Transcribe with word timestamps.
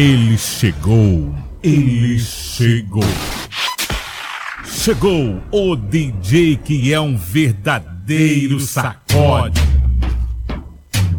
Ele 0.00 0.38
chegou, 0.38 1.34
ele 1.62 2.18
chegou. 2.18 3.04
Chegou 4.64 5.42
o 5.52 5.76
DJ 5.76 6.56
que 6.56 6.90
é 6.90 6.98
um 6.98 7.18
verdadeiro 7.18 8.58
sacode. 8.60 9.60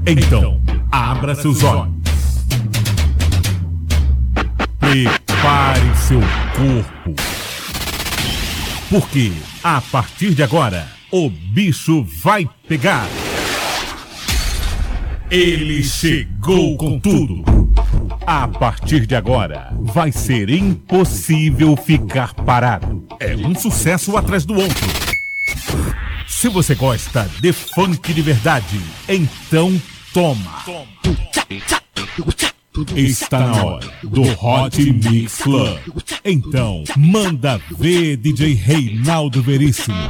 Então, 0.04 0.60
abra 0.92 1.36
seus 1.36 1.62
olhos. 1.62 1.94
Prepare 4.80 5.98
seu 5.98 6.22
corpo. 6.56 7.22
Porque, 8.90 9.32
a 9.64 9.80
partir 9.80 10.34
de 10.34 10.42
agora, 10.42 10.88
o 11.12 11.30
bicho 11.30 12.04
vai 12.04 12.50
pegar. 12.68 13.08
Ele 15.30 15.84
chegou 15.84 16.76
com 16.78 17.00
tudo. 17.00 17.51
A 18.34 18.48
partir 18.48 19.06
de 19.06 19.14
agora, 19.14 19.74
vai 19.82 20.10
ser 20.10 20.50
impossível 20.50 21.76
ficar 21.76 22.34
parado. 22.34 23.06
É 23.20 23.36
um 23.36 23.54
sucesso 23.54 24.16
atrás 24.16 24.46
do 24.46 24.54
outro. 24.54 24.88
Se 26.30 26.48
você 26.48 26.74
gosta 26.74 27.30
de 27.42 27.52
funk 27.52 28.14
de 28.14 28.22
verdade, 28.22 28.80
então 29.10 29.70
toma. 30.14 30.64
Está 32.96 33.40
na 33.48 33.66
hora 33.66 33.94
do 34.02 34.22
Hot 34.22 34.82
Mix 34.82 35.40
Club. 35.40 35.78
Então, 36.24 36.86
manda 36.96 37.60
ver 37.78 38.16
DJ 38.16 38.54
Reinaldo 38.54 39.42
Veríssimo. 39.42 40.08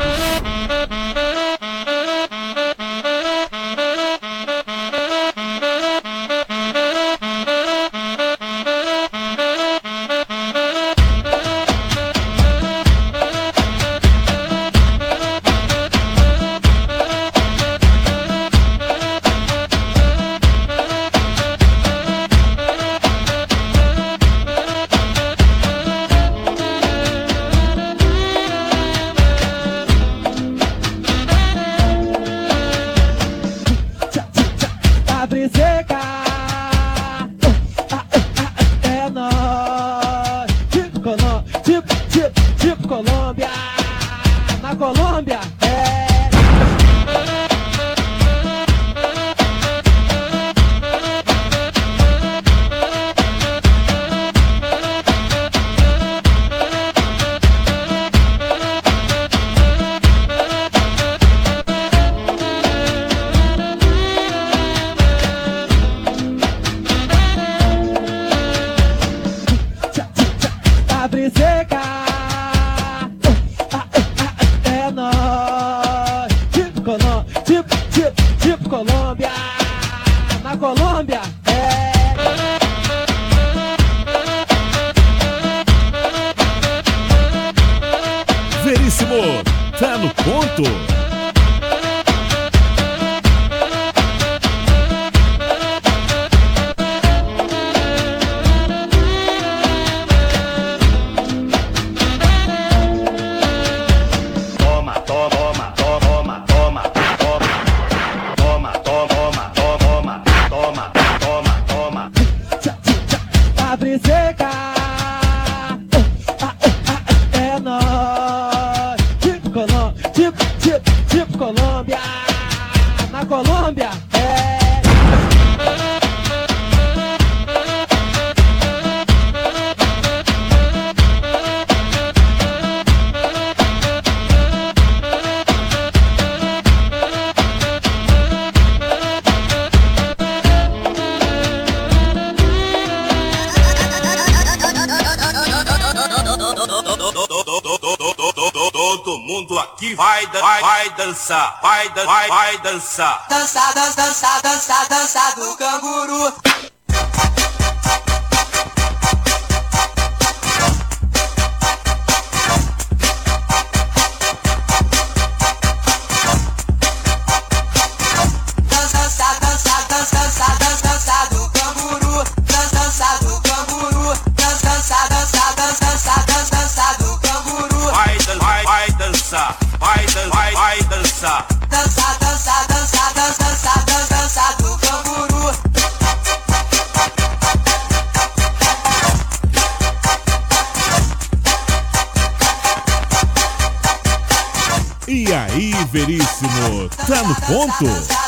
desconto. 197.52 198.21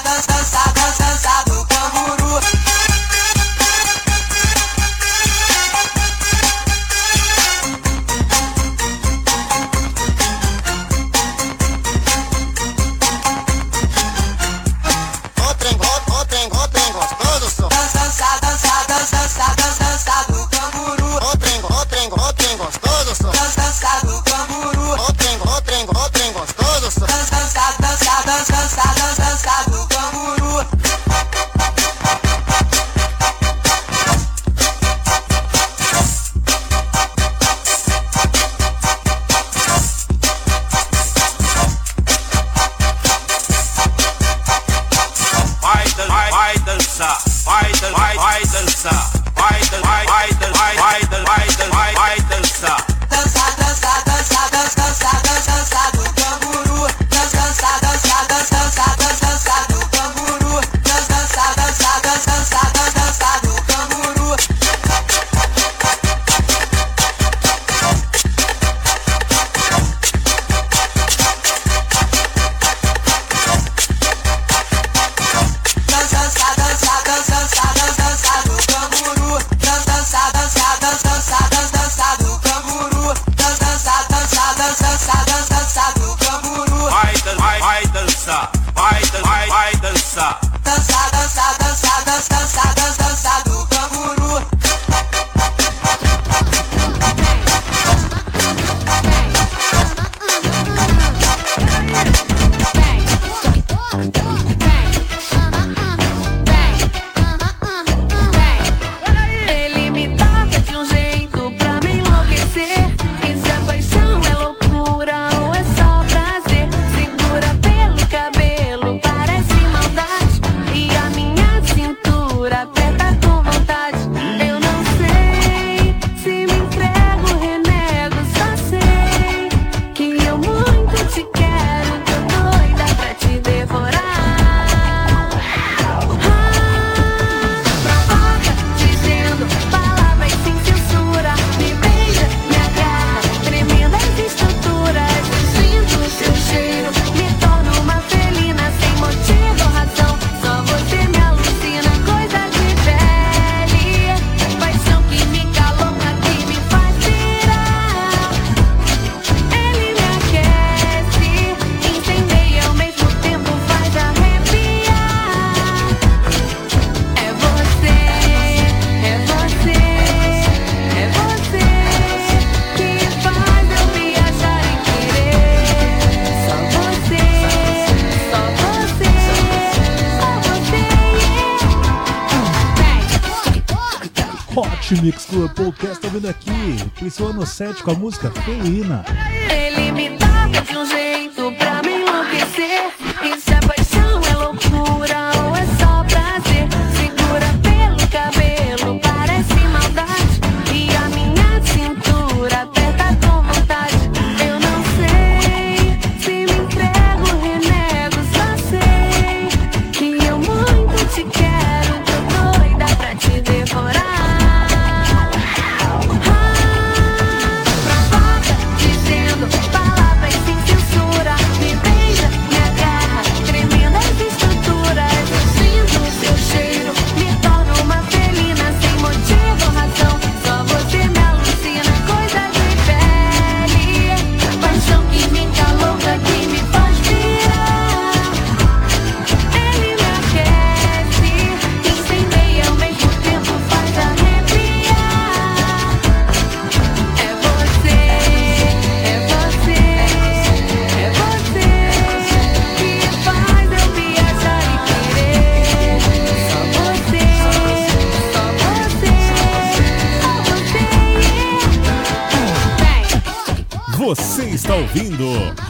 Hot 184.84 185.02
Mix 185.02 185.26
Club 185.26 185.50
Podcast, 185.53 186.02
tá 186.02 186.09
vindo 186.09 186.28
aqui, 186.28 186.52
Cristiano 186.97 187.46
7 187.46 187.82
com 187.84 187.91
a 187.91 187.94
música 187.94 188.30
felina. 188.32 189.06
Ele 189.50 189.94
me 189.94 190.18
dá 190.18 190.33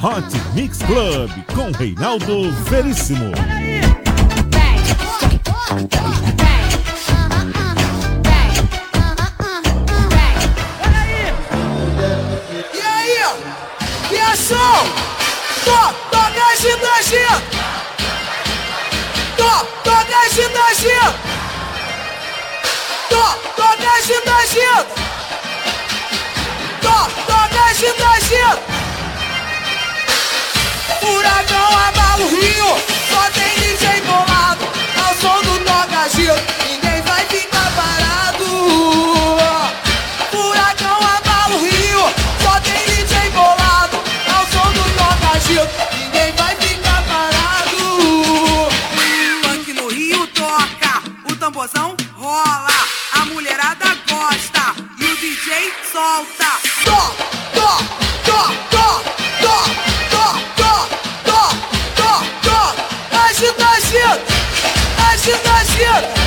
Hot 0.04 0.28
Mix 0.54 0.80
Club 0.80 1.32
com 1.56 1.72
Reinaldo 1.72 2.52
Veríssimo. 2.70 3.32
E 12.74 12.82
aí? 12.82 13.16
E 14.12 14.20
ação? 14.20 14.58
Top, 15.64 15.96
top, 16.12 16.34
desce, 16.34 16.76
desce! 16.82 17.26
Top, 19.38 19.66
top, 19.86 20.06
desce, 20.06 20.50
desce! 20.50 20.98
Top, 23.10 23.40
top, 23.56 23.78
desce, 23.78 24.22
desce! 24.26 24.68
Top, 26.82 27.10
top, 27.26 27.50
desce, 27.54 27.94
desce! 27.94 28.83
Furacão 31.04 31.78
abala 31.88 32.24
o 32.24 32.30
rio, 32.30 32.68
só 33.12 33.30
tem 33.32 33.54
DJ 33.60 34.02
bolado. 34.02 34.66
Ao 35.04 35.14
som 35.16 35.42
do 35.42 35.60
toca 35.66 36.08
giro, 36.10 36.36
ninguém 36.66 37.02
vai 37.02 37.26
ficar 37.26 37.70
parado. 37.76 38.46
Furacão 40.32 40.98
abala 41.16 41.56
o 41.56 41.64
rio, 41.66 42.00
só 42.42 42.58
tem 42.62 42.82
DJ 42.96 43.30
bolado. 43.32 43.98
Ao 44.34 44.46
som 44.48 44.72
do 44.72 44.84
toca 44.98 45.40
giro, 45.42 45.68
ninguém 45.92 46.32
vai 46.38 46.56
ficar 46.56 47.04
parado. 47.04 47.82
Aqui 49.54 49.74
no 49.74 49.88
rio 49.90 50.26
toca, 50.28 51.04
o 51.30 51.36
tamborzão 51.36 51.98
rola, 52.16 52.88
a 53.12 53.26
mulherada 53.26 53.98
gosta 54.10 54.74
e 54.98 55.04
o 55.04 55.16
DJ 55.18 55.74
solta. 55.92 56.52
Só. 56.86 57.33
Cierra. 65.76 66.23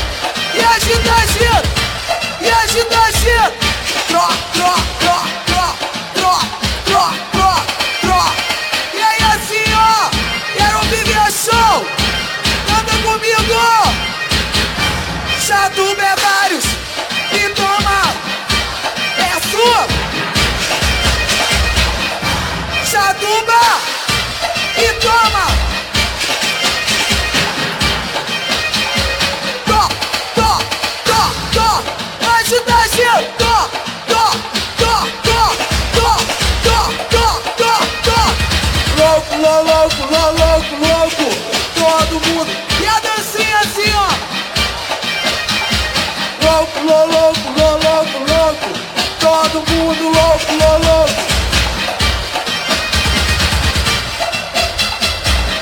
todo 49.43 49.63
mundo 49.71 50.03
louco, 50.05 50.53
louco. 50.63 51.13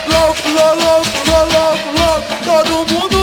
Louco, 0.07 0.49
louco, 0.49 0.79
louco, 0.85 1.49
louco, 1.53 1.89
louco, 1.99 2.35
todo 2.45 2.87
mundo 2.87 3.14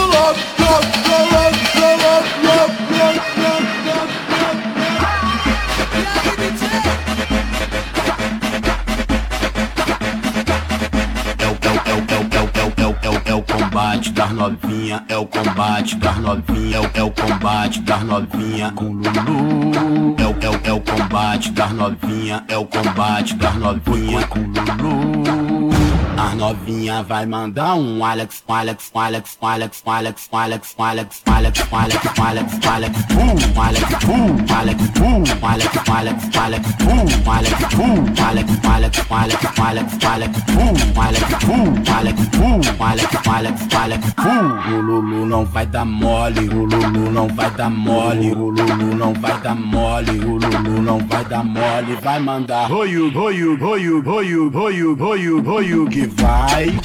das 14.21 14.33
novinha, 14.33 15.03
é 15.09 15.17
o 15.17 15.25
combate 15.25 15.95
das 15.95 16.17
novinha, 16.17 16.77
é 16.77 16.79
o, 16.79 16.91
é 16.93 17.03
o 17.03 17.09
combate 17.09 17.81
das 17.81 18.03
novinha 18.03 18.71
com 18.71 18.93
Lulu. 18.93 20.15
É 20.19 20.27
o, 20.27 20.35
é 20.39 20.49
o, 20.49 20.61
é 20.63 20.73
o 20.73 20.79
combate 20.79 21.51
das 21.51 21.71
novinha, 21.71 22.43
é 22.47 22.55
o 22.55 22.65
combate 22.65 23.33
das 23.33 23.55
novinha 23.55 24.27
com 24.27 24.41
Lulu. 24.41 25.80
As 26.18 26.36
novinha 26.36 27.03
vai 27.03 27.25
mandar 27.25 27.75
um 27.75 28.03
Alex, 28.03 28.44
Alex, 28.48 28.91
Alex, 28.94 29.38
Alex, 29.41 29.82
Alex, 29.86 30.27
Alex, 30.32 30.75
Alex, 30.77 31.24
Alex, 31.25 31.68
Alex, 31.72 32.20
Alex, 32.20 32.68
Alex, 32.68 33.06
boom, 33.13 33.62
Alex, 33.62 34.06
boom, 34.06 34.36
Alex, 34.53 34.82
boom, 35.00 35.24
Alex, 35.41 35.89
Alex, 35.89 36.38
Alex, 36.38 36.75
boom, 36.84 37.08
Alex, 37.27 37.75
boom, 37.75 38.06
Alex, 38.22 38.50
Alex, 38.63 39.12
Alex, 39.12 39.60
Alex, 39.60 40.06
Alex, 40.06 40.39
boom, 40.53 40.75
Alex, 41.01 41.46
boom, 41.46 41.84
Alex, 41.96 42.22
boom, 42.38 42.62
Alex, 42.80 43.27
Alex, 43.27 43.75
Alex, 43.75 44.13
boom. 44.13 44.51
O 44.72 44.82
Lulu 44.82 45.25
não 45.25 45.46
vai 45.46 45.65
dar 45.65 45.86
mole, 45.86 46.48
o 46.50 46.65
Lulu 46.65 47.12
não 47.12 47.27
vai 47.27 47.51
dar 47.51 47.70
mole, 47.70 48.32
o 48.32 48.50
Lulu 48.50 48.96
não 48.96 49.13
vai 49.13 49.39
dar 49.41 49.56
mole, 49.56 50.20
o 50.20 50.38
Lulu 50.38 50.82
não 50.82 51.00
vai 51.00 51.25
dar 51.25 51.44
mole, 51.44 51.96
vai 52.01 52.20
mandar. 52.20 52.68
Roiu, 52.68 53.12
roiu, 53.12 53.58
roiu, 53.58 54.01
roiu, 54.01 54.50
roiu, 54.50 54.96
roiu, 54.96 55.41
roiu 55.41 55.88
que 56.01 56.08
vai, 56.20 56.79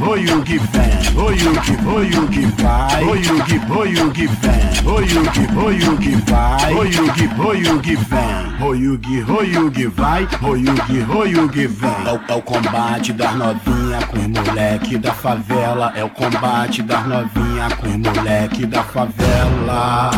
roiu 0.00 0.42
que 0.42 0.58
vem, 0.58 1.14
roiu 1.14 1.52
que, 1.60 1.72
roiu 1.72 2.28
que 2.28 2.62
vai, 2.62 3.04
roiu 3.04 3.44
que, 3.44 3.56
roiu 3.58 4.10
que 4.10 4.26
vem, 4.26 4.82
roiu 4.82 5.30
que, 5.30 5.40
roiu 5.52 5.96
que 5.98 6.16
vai, 6.30 6.72
roiu 6.72 7.12
que, 7.12 7.26
roiu 7.26 7.80
que 7.80 7.96
vem, 7.96 8.58
roiu 8.58 8.98
que, 8.98 9.20
roiu 9.20 9.70
que 9.70 9.86
vai, 9.88 10.26
roiu 10.40 10.74
que, 10.86 11.00
roiu 11.00 11.48
que 11.50 11.66
vem. 11.66 11.90
É 12.06 12.12
o, 12.12 12.32
é 12.32 12.34
o 12.34 12.42
combate 12.42 13.12
das 13.12 13.34
novinha 13.34 14.06
com 14.06 14.18
os 14.18 14.26
moleque 14.26 14.96
da 14.96 15.12
favela, 15.12 15.92
é 15.94 16.02
o 16.02 16.08
combate 16.08 16.82
das 16.82 17.06
novinha 17.06 17.68
com 17.78 17.88
os 17.88 17.96
moleque 17.98 18.64
da 18.64 18.82
favela. 18.82 20.10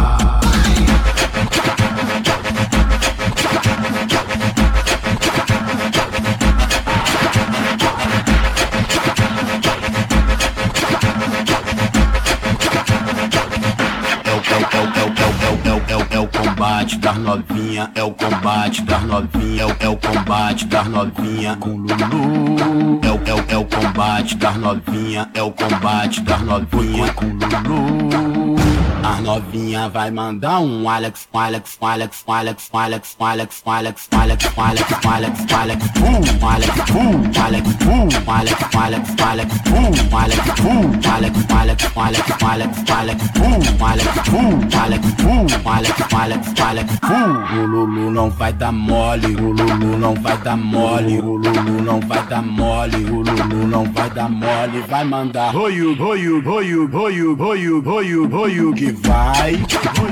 Combate 16.55 16.99
das 16.99 17.19
novinha, 17.19 17.91
é 17.97 18.03
o 18.05 18.13
combate 18.13 18.83
das 18.83 19.03
novinha, 19.03 19.63
é 19.63 19.67
o, 19.67 19.77
é 19.81 19.89
o 19.89 19.97
combate 19.97 20.65
das 20.67 20.87
novinha 20.87 21.57
com 21.57 21.71
Lulu. 21.71 23.01
É 23.03 23.11
o, 23.11 23.21
é 23.27 23.35
o, 23.35 23.45
é 23.49 23.57
o 23.57 23.65
combate 23.65 24.37
das 24.37 24.57
novinha, 24.57 25.29
é 25.35 25.43
o 25.43 25.51
combate 25.51 26.21
das 26.21 26.41
novinha 26.43 27.13
com 27.15 27.27
Lulu. 27.27 28.74
As 29.07 29.21
novinha 29.21 29.87
vai 29.91 30.11
mandar 30.11 30.61
um 30.61 30.89
Alex, 30.89 31.29
Alex, 31.35 31.77
Alex, 31.79 32.25
Alex, 32.27 32.71
Alex, 32.73 33.17
Alex, 33.21 33.63
Alex, 33.67 34.09
Alex, 34.11 34.49
Alex, 34.57 34.93
Alex, 35.05 35.53
Alex, 35.53 35.87
boom, 35.93 36.23
Alex, 36.49 36.73
boom, 36.91 37.21
Alex, 37.39 37.69
boom, 37.85 38.09
Alex, 38.27 38.65
Alex, 38.75 39.15
Alex, 39.21 39.59
boom, 39.69 39.93
Alex, 40.17 40.61
boom, 40.63 40.91
Alex, 41.05 41.37
Alex, 41.51 41.85
Alex, 41.95 42.43
Alex, 42.43 42.91
Alex, 42.91 43.31
boom, 43.37 43.61
Alex, 43.85 44.31
boom, 44.31 44.69
Alex, 44.73 45.07
boom, 45.23 45.47
Alex, 45.67 46.15
Alex, 46.15 46.61
Alex, 46.61 46.99
boom. 47.01 47.61
O 47.61 47.67
Lulu 47.67 48.11
não 48.11 48.31
vai 48.31 48.53
dar 48.55 48.73
mole, 48.73 49.37
o 49.37 49.51
Lulu 49.51 49.99
não 49.99 50.15
vai 50.15 50.39
dar 50.39 50.57
mole, 50.57 51.21
o 51.21 51.37
Lulu 51.37 51.83
não 51.83 52.01
vai 52.01 52.27
dar 52.27 52.43
mole, 52.43 53.05
o 53.05 53.17
Lulu 53.17 53.69
não 53.69 53.85
vai 53.93 54.09
dar 54.09 54.31
mole, 54.31 54.81
vai 54.89 55.05
mandar. 55.05 55.53
Roiu, 55.53 55.95
roiu, 55.95 56.43
roiu, 56.43 56.89
roiu, 56.89 57.37
roiu, 57.37 57.83
roiu, 57.83 58.29
roiu 58.31 58.73
que 58.73 58.94
vai, 58.95 59.63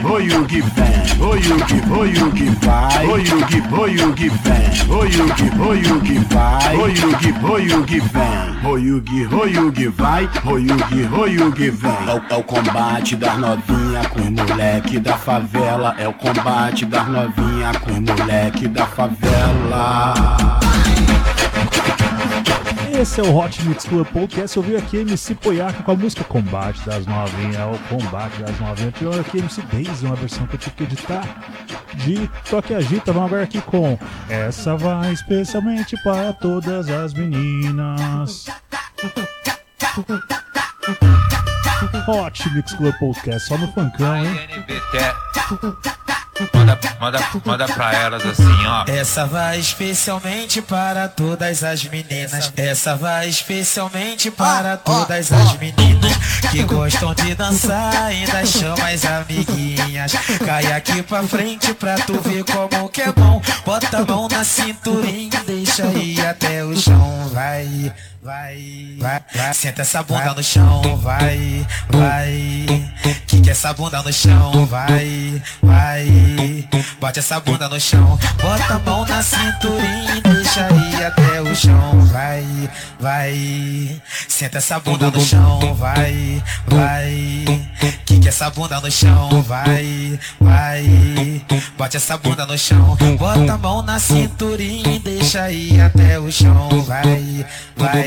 oi 0.05 0.29
o 0.29 0.45
que 0.47 0.61
vem, 0.61 1.25
oi 1.25 1.39
o 1.39 1.65
que, 1.67 1.91
oi 1.91 2.12
o 2.12 2.33
que 2.33 2.51
vai, 2.65 3.07
oi 3.07 3.23
o 3.23 3.47
que, 3.47 3.75
oi 3.75 3.97
o 3.97 4.12
que 4.15 4.29
vem, 4.29 4.95
oi 4.95 5.09
o 5.09 5.35
que, 5.35 5.61
oi 5.61 5.83
o 5.83 6.01
que 6.01 6.35
vai, 6.35 6.77
oi 6.77 6.93
o 6.93 7.19
que, 7.19 7.47
oi 7.47 7.73
o 7.73 7.85
que 7.85 8.01
vem, 8.01 8.71
oi 8.71 8.91
o 8.91 9.03
que, 9.03 9.35
oi 9.35 9.59
o 9.59 9.73
que 9.73 9.89
vai, 9.89 10.29
oi 10.45 10.67
é 10.69 10.73
o 10.73 10.77
que, 10.77 11.15
oi 11.15 11.39
o 11.39 11.53
que 11.53 11.71
vem. 11.71 11.93
É 12.31 12.37
o 12.37 12.43
combate 12.43 13.17
das 13.17 13.39
novinha 13.39 14.09
com 14.09 14.21
moleque 14.21 14.99
da 14.99 15.17
favela, 15.17 15.95
é 15.99 16.09
o 16.09 16.12
combate 16.12 16.85
das 16.87 17.09
novinha 17.09 17.73
com 17.81 17.93
moleque 17.93 18.69
da 18.69 18.87
favela. 18.87 20.15
Esse 23.01 23.21
é 23.21 23.25
o 23.25 23.37
Hot 23.37 23.63
Mix 23.65 23.85
Club 23.85 24.07
Podcast. 24.09 24.57
Eu 24.57 24.63
vi 24.63 24.77
aqui 24.77 24.99
MC 24.99 25.35
Poiaca 25.35 25.83
com 25.83 25.93
a 25.93 25.97
música 25.97 26.23
Combate 26.25 26.85
das 26.85 27.07
Novinhas. 27.07 27.57
É 27.57 27.65
o 27.65 27.79
Combate 27.89 28.43
das 28.43 28.61
Novinhas. 28.61 28.93
Eu 29.01 29.19
aqui 29.19 29.39
MC 29.39 29.63
Daisy, 29.63 30.05
uma 30.05 30.15
versão 30.15 30.47
que 30.47 30.55
eu 30.55 30.59
tive 30.59 30.77
que 30.77 30.83
editar 30.85 31.25
de 31.95 32.31
Toque 32.49 32.75
Agita. 32.75 33.13
Vamos 33.13 33.29
agora 33.29 33.45
aqui 33.45 33.61
com 33.63 33.99
Essa 34.29 34.77
vai 34.77 35.13
especialmente 35.13 35.97
para 36.03 36.33
todas 36.35 36.89
as 36.91 37.15
meninas. 37.15 38.47
Hot 42.07 42.55
Mix 42.55 42.73
Club 42.75 42.95
Podcast, 42.99 43.49
só 43.49 43.59
no 43.59 43.73
funkão, 43.73 44.17
hein? 44.17 44.49
Manda, 46.55 46.79
manda, 46.99 47.19
manda 47.45 47.67
pra 47.67 47.93
elas 47.93 48.25
assim, 48.25 48.67
ó. 48.67 48.85
Essa 48.91 49.27
vai 49.27 49.59
especialmente 49.59 50.62
para 50.62 51.07
todas 51.07 51.62
as 51.62 51.85
meninas. 51.85 52.51
Essa 52.57 52.97
vai 52.97 53.29
especialmente 53.29 54.31
para 54.31 54.79
todas 54.79 55.31
as 55.31 55.57
meninas 55.59 56.12
que 56.51 56.62
gostam 56.62 57.15
de 57.15 57.35
dançar, 57.35 58.07
ainda 58.07 58.45
chama 58.47 58.89
as 58.89 59.05
amiguinhas. 59.05 60.12
Cai 60.45 60.73
aqui 60.73 61.03
pra 61.03 61.23
frente 61.23 61.75
pra 61.75 61.97
tu 61.97 62.19
ver 62.21 62.45
como 62.45 62.89
que 62.89 63.03
é 63.03 63.12
bom. 63.12 63.41
Bota 63.65 63.99
a 63.99 64.05
mão 64.05 64.27
na 64.29 64.43
cinturinha, 64.43 65.43
deixa 65.47 65.85
ir 65.87 66.27
até 66.27 66.65
o 66.65 66.75
chão. 66.75 67.29
Vai, 67.33 67.93
vai, 68.23 68.97
vai, 68.99 69.23
vai. 69.35 69.55
Senta 69.55 69.83
essa 69.83 70.03
bunda 70.03 70.33
no 70.35 70.43
chão, 70.43 70.83
vai, 70.97 71.67
vai. 71.91 72.91
Quica 73.27 73.51
essa 73.51 73.73
bunda 73.73 74.03
no 74.03 74.12
chão, 74.12 74.67
vai, 74.67 75.43
vai. 75.62 76.22
day. 76.23 76.82
Bote 77.03 77.19
essa 77.19 77.41
bunda 77.41 77.69
no 77.69 77.81
chão, 77.81 78.17
bota 78.41 78.75
a 78.75 78.79
mão 78.79 79.05
na 79.05 79.21
cinturinha, 79.21 80.21
deixa 80.23 80.69
ir 80.71 81.05
até 81.05 81.43
o 81.43 81.53
chão, 81.53 82.01
vai, 82.07 82.71
vai. 83.01 84.01
Senta 84.29 84.59
essa 84.59 84.79
bunda 84.79 85.11
no 85.11 85.21
chão, 85.21 85.75
vai, 85.75 86.41
vai. 86.65 87.45
Quica 88.07 88.29
essa 88.29 88.49
bunda 88.51 88.81
no 88.81 88.89
chão, 88.89 89.43
vai, 89.43 90.17
vai. 90.41 91.45
Bote 91.77 91.97
essa 91.97 92.17
bunda 92.17 92.47
no 92.47 92.57
chão, 92.57 92.97
bota 93.19 93.53
a 93.53 93.59
mão 93.59 93.83
na 93.83 93.99
cinturinha, 93.99 95.01
deixa 95.01 95.51
ir 95.51 95.81
até 95.81 96.21
o 96.21 96.31
chão, 96.31 96.69
vai, 96.83 97.45
vai. 97.77 98.07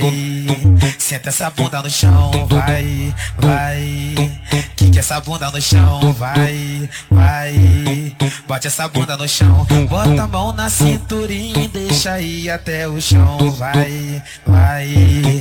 Senta 0.98 1.28
essa 1.28 1.50
bunda 1.50 1.82
no 1.82 1.90
chão, 1.90 2.32
vai, 2.48 3.14
vai. 3.38 4.40
Quica 4.78 5.00
essa 5.00 5.20
bunda 5.20 5.52
no 5.52 5.62
chão, 5.62 6.14
vai, 6.14 6.90
vai. 7.12 8.16
Bote 8.48 8.68
essa 8.68 8.85
bunda 8.88 9.18
no 9.18 9.27
chão, 9.27 9.65
bota 9.89 10.24
a 10.24 10.27
mão 10.27 10.54
na 10.54 10.70
cinturinha, 10.70 11.68
deixa 11.70 12.20
ir 12.20 12.50
até 12.50 12.88
o 12.88 13.01
chão, 13.01 13.51
vai, 13.51 14.22
vai. 14.46 14.88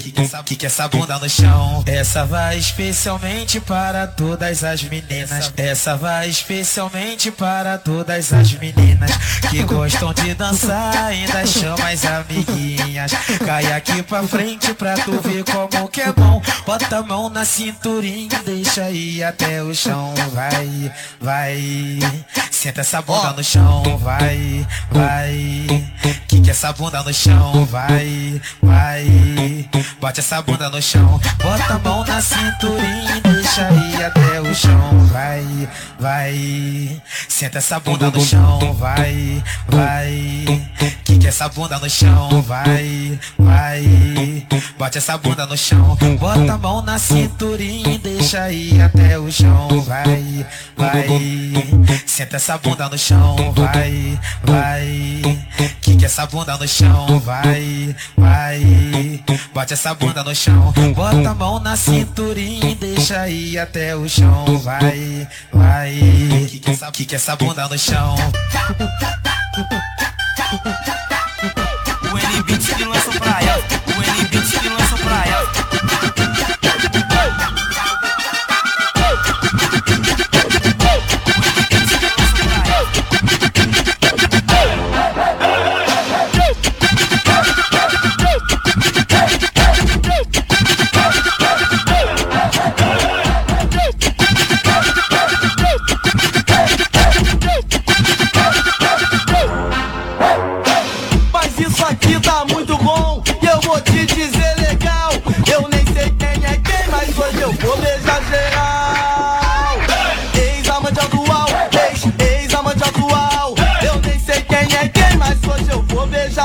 Quica 0.02 0.22
essa, 0.22 0.42
quica 0.42 0.66
essa 0.66 0.88
bunda 0.88 1.18
no 1.18 1.28
chão. 1.28 1.82
Essa 1.86 2.24
vai 2.24 2.58
especialmente 2.58 3.60
para 3.60 4.06
todas 4.06 4.64
as 4.64 4.82
meninas. 4.82 5.52
Essa 5.56 5.96
vai 5.96 6.28
especialmente 6.28 7.30
para 7.30 7.78
todas 7.78 8.32
as 8.32 8.52
meninas 8.52 9.10
que 9.50 9.62
gostam 9.62 10.12
de 10.14 10.34
dançar, 10.34 10.96
ainda 10.96 11.46
chama 11.46 11.90
as 11.90 12.04
amiguinhas. 12.04 13.12
Cai 13.44 13.72
aqui 13.72 14.02
pra 14.02 14.22
frente 14.22 14.72
pra 14.74 14.94
tu 14.94 15.20
ver 15.20 15.44
como 15.44 15.88
que 15.88 16.00
é 16.00 16.12
bom. 16.12 16.42
Bota 16.66 16.98
a 16.98 17.02
mão 17.02 17.28
na 17.28 17.44
cinturinha, 17.44 18.40
deixa 18.44 18.90
ir 18.90 19.22
até 19.22 19.62
o 19.62 19.74
chão, 19.74 20.14
vai, 20.32 20.92
vai. 21.20 21.98
Senta 22.50 22.80
essa 22.80 23.02
bunda 23.02 23.33
no 23.34 23.44
chão, 23.44 23.82
vai, 23.98 24.66
vai. 24.90 25.84
Quica 26.28 26.50
essa 26.50 26.72
bunda 26.72 27.02
no 27.02 27.12
chão, 27.12 27.64
vai, 27.66 28.40
vai. 28.62 29.68
Bote 30.00 30.20
essa 30.20 30.40
bunda 30.42 30.70
no 30.70 30.80
chão, 30.80 31.20
bota 31.42 31.74
a 31.74 31.78
mão 31.78 32.04
na 32.04 32.20
cinturinha, 32.20 33.20
deixa 33.22 33.70
ir 33.70 34.04
até 34.04 34.40
o 34.40 34.54
chão. 34.54 34.94
Vai, 35.14 35.68
vai. 35.98 37.02
Senta 37.28 37.58
essa 37.58 37.78
bunda 37.78 38.10
no 38.10 38.20
chão. 38.20 38.74
Vai, 38.74 39.42
vai. 39.68 40.66
Quica 41.04 41.28
essa 41.28 41.48
bunda 41.48 41.78
no 41.78 41.88
chão. 41.88 42.42
Vai, 42.42 43.18
vai. 43.38 44.46
Bote 44.76 44.98
essa 44.98 45.16
bunda 45.16 45.46
no 45.46 45.56
chão. 45.56 45.96
Bota 46.18 46.52
a 46.52 46.58
mão 46.58 46.82
na 46.82 46.98
cinturinha 46.98 47.94
e 47.94 47.98
deixa 47.98 48.50
ir 48.50 48.82
até 48.82 49.18
o 49.18 49.30
chão. 49.30 49.68
Vai, 49.82 50.46
vai. 50.76 51.06
Senta 52.06 52.36
essa 52.36 52.58
bunda 52.58 52.88
no 52.88 52.98
chão. 52.98 53.23
Vai, 53.54 54.20
vai. 54.42 55.46
Quica 55.80 56.06
essa 56.06 56.26
bunda 56.26 56.56
no 56.56 56.68
chão. 56.68 57.18
Vai, 57.20 57.94
vai. 58.16 59.24
Bote 59.52 59.72
essa 59.72 59.94
bunda 59.94 60.22
no 60.22 60.34
chão. 60.34 60.72
Bota 60.94 61.30
a 61.30 61.34
mão 61.34 61.60
na 61.60 61.76
cinturinha 61.76 62.70
e 62.70 62.74
deixa 62.74 63.28
ir 63.28 63.58
até 63.58 63.94
o 63.96 64.08
chão. 64.08 64.44
Vai, 64.58 65.28
vai. 65.52 66.46
Quica 66.48 66.70
essa, 66.70 66.90
quica 66.90 67.16
essa 67.16 67.36
bunda 67.36 67.68
no 67.68 67.78
chão. 67.78 68.14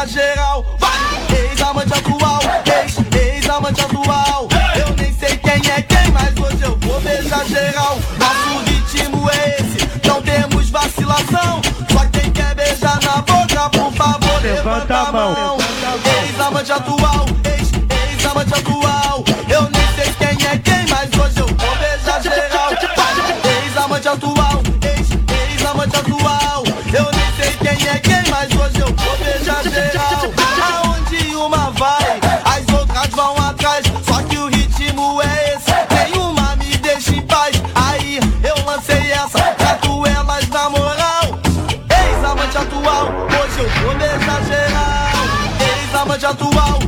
Geral. 0.10 0.66
Vai! 0.80 0.90
Ex-amante 1.52 1.94
atual, 1.94 2.40
ex, 2.82 2.98
ex-amante 3.16 3.82
atual. 3.82 4.48
Eu 4.76 4.96
nem 4.96 5.14
sei 5.14 5.38
quem 5.38 5.72
é 5.72 5.82
quem, 5.82 6.12
mas 6.12 6.36
hoje 6.38 6.64
eu 6.64 6.78
vou 6.78 7.00
beijar 7.02 7.46
geral. 7.46 7.98
Nosso 8.18 8.64
ritmo 8.66 9.30
é 9.30 9.58
esse, 9.60 10.08
não 10.08 10.22
temos 10.22 10.70
vacilação. 10.70 11.62
Só 11.92 12.06
quem 12.12 12.32
quer 12.32 12.56
beijar 12.56 13.00
na 13.04 13.22
boca, 13.22 13.70
por 13.70 13.94
favor, 13.94 14.42
levanta 14.42 14.98
a 14.98 15.12
mão. 15.12 15.58
Ex-amante 16.24 16.72
atual, 16.72 17.26
ex, 17.46 17.59
eu 43.60 43.70
vou 43.82 43.96
beijar 43.96 44.42
geral. 44.46 45.84
Ex-amante 45.84 46.26
atual, 46.26 46.80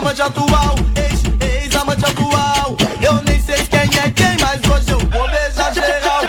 Ex-amante 0.00 0.22
atual, 0.22 0.74
ex, 0.96 1.22
ex-amante 1.62 2.04
atual. 2.06 2.74
Eu 3.02 3.22
nem 3.22 3.38
sei 3.38 3.58
quem 3.66 3.80
é 3.80 4.10
quem, 4.10 4.34
mas 4.40 4.58
hoje 4.70 4.92
eu 4.92 4.98
vou 4.98 5.28
beijar 5.28 5.74
geral. 5.74 6.22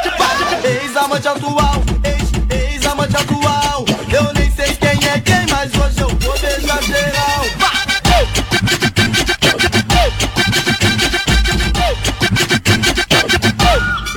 Ex-amante 0.61 1.27
atual, 1.29 1.81
ex, 2.03 2.73
ex-amante 2.73 3.15
atual. 3.15 3.85
Eu 4.11 4.33
nem 4.33 4.51
sei 4.51 4.75
quem 4.75 5.09
é 5.09 5.19
quem, 5.21 5.45
mas 5.49 5.71
hoje 5.73 6.01
eu 6.01 6.09
vou 6.09 6.37
beijar 6.39 6.83
geral. 6.83 7.45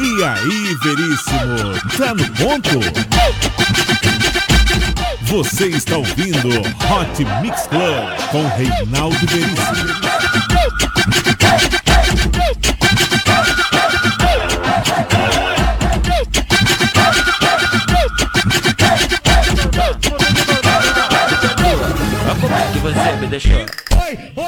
E 0.01 0.25
aí, 0.25 0.77
Veríssimo, 0.83 1.79
tá 1.97 2.13
no 2.13 2.29
ponto? 2.31 3.54
Você 5.35 5.67
está 5.67 5.97
ouvindo 5.97 6.49
Hot 6.59 7.25
Mix 7.43 7.67
Club 7.67 8.09
com 8.31 8.47
Reinaldo 8.57 9.19
como 22.41 22.55
é 22.55 22.73
que 22.73 22.79
você 22.79 23.13
me 23.17 23.27
deixou. 23.27 23.67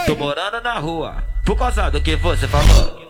Tô 0.07 0.14
morando 0.14 0.62
na 0.62 0.79
rua. 0.79 1.16
Por 1.44 1.59
causa 1.59 1.90
do 1.90 2.01
que 2.01 2.14
você 2.14 2.46
falou. 2.46 3.06